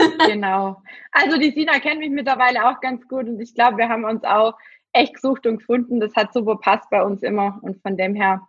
genau. 0.26 0.82
Also 1.12 1.38
die 1.38 1.52
Sina 1.52 1.78
kennt 1.78 2.00
mich 2.00 2.10
mittlerweile 2.10 2.68
auch 2.68 2.80
ganz 2.80 3.06
gut 3.06 3.28
und 3.28 3.40
ich 3.40 3.54
glaube, 3.54 3.76
wir 3.78 3.88
haben 3.88 4.04
uns 4.04 4.24
auch 4.24 4.54
echt 4.92 5.14
gesucht 5.14 5.46
und 5.46 5.58
gefunden. 5.58 6.00
Das 6.00 6.16
hat 6.16 6.32
super 6.32 6.56
passt 6.56 6.90
bei 6.90 7.02
uns 7.04 7.22
immer 7.22 7.60
und 7.62 7.80
von 7.80 7.96
dem 7.96 8.16
her, 8.16 8.42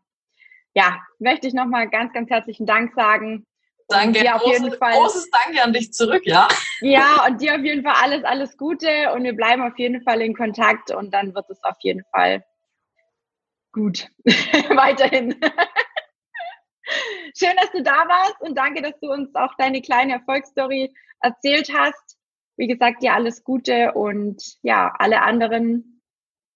ja, 0.73 0.97
möchte 1.19 1.47
ich 1.47 1.53
nochmal 1.53 1.87
ganz, 1.87 2.13
ganz 2.13 2.31
herzlichen 2.31 2.65
Dank 2.65 2.95
sagen 2.95 3.45
Danke, 3.87 4.19
dir 4.19 4.35
auf 4.35 4.45
jeden 4.45 4.73
Fall, 4.77 4.93
großes 4.93 5.29
Danke 5.29 5.63
an 5.63 5.73
dich 5.73 5.93
zurück, 5.93 6.25
ja. 6.25 6.47
Ja, 6.81 7.25
und 7.27 7.41
dir 7.41 7.55
auf 7.55 7.63
jeden 7.63 7.83
Fall 7.83 7.95
alles, 8.01 8.23
alles 8.23 8.57
Gute 8.57 9.11
und 9.13 9.23
wir 9.23 9.33
bleiben 9.33 9.61
auf 9.61 9.77
jeden 9.77 10.01
Fall 10.03 10.21
in 10.21 10.35
Kontakt 10.35 10.91
und 10.91 11.13
dann 11.13 11.33
wird 11.35 11.49
es 11.49 11.63
auf 11.63 11.75
jeden 11.81 12.03
Fall 12.11 12.43
gut. 13.71 14.07
Weiterhin. 14.25 15.35
Schön, 17.37 17.55
dass 17.59 17.71
du 17.71 17.81
da 17.81 18.07
warst 18.07 18.39
und 18.41 18.55
danke, 18.57 18.81
dass 18.81 18.99
du 18.99 19.11
uns 19.11 19.33
auch 19.35 19.53
deine 19.57 19.81
kleine 19.81 20.13
Erfolgsstory 20.13 20.93
erzählt 21.21 21.71
hast. 21.73 22.17
Wie 22.55 22.67
gesagt, 22.67 23.01
dir 23.01 23.13
alles 23.13 23.43
Gute 23.43 23.93
und 23.93 24.41
ja, 24.61 24.93
alle 24.99 25.21
anderen, 25.21 26.01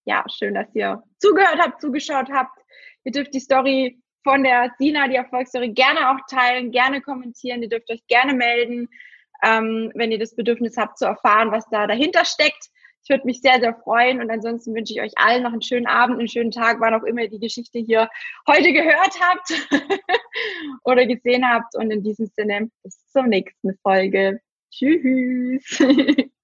ja, 0.06 0.24
schön, 0.30 0.54
dass 0.54 0.68
ihr 0.76 1.04
zugehört 1.18 1.60
habt, 1.60 1.82
zugeschaut 1.82 2.30
habt. 2.32 2.60
Ihr 3.04 3.12
dürft 3.12 3.34
die 3.34 3.40
Story 3.40 4.00
von 4.28 4.44
der 4.44 4.74
Sina, 4.78 5.08
die 5.08 5.16
Erfolgsstory, 5.16 5.70
gerne 5.70 6.10
auch 6.10 6.20
teilen, 6.30 6.72
gerne 6.72 7.00
kommentieren. 7.00 7.64
Ihr 7.64 7.70
dürft 7.70 7.90
euch 7.90 8.06
gerne 8.08 8.34
melden, 8.34 8.90
ähm, 9.42 9.90
wenn 9.96 10.12
ihr 10.12 10.20
das 10.20 10.36
Bedürfnis 10.36 10.76
habt 10.76 10.98
zu 10.98 11.06
erfahren, 11.06 11.50
was 11.52 11.64
da 11.70 11.88
dahinter 11.88 12.26
steckt. 12.26 12.68
Ich 13.04 13.10
würde 13.10 13.26
mich 13.26 13.40
sehr, 13.40 13.62
sehr 13.62 13.74
freuen. 13.74 14.20
Und 14.20 14.30
ansonsten 14.30 14.76
wünsche 14.76 14.92
ich 14.92 15.02
euch 15.02 15.14
allen 15.16 15.44
noch 15.44 15.54
einen 15.54 15.62
schönen 15.62 15.88
Abend, 15.88 16.20
einen 16.20 16.28
schönen 16.28 16.52
Tag, 16.52 16.82
wann 16.82 16.94
auch 16.94 17.04
immer 17.04 17.22
ihr 17.22 17.30
die 17.30 17.40
Geschichte 17.40 17.80
hier 17.80 18.10
heute 18.46 18.74
gehört 18.74 19.18
habt 19.22 19.70
oder 20.84 21.06
gesehen 21.06 21.50
habt. 21.50 21.78
Und 21.78 21.90
in 21.92 22.04
diesem 22.04 22.26
Sinne 22.26 22.70
bis 22.84 23.08
zur 23.08 23.24
nächsten 23.24 23.78
Folge. 23.82 24.42
Tschüss. 24.72 25.82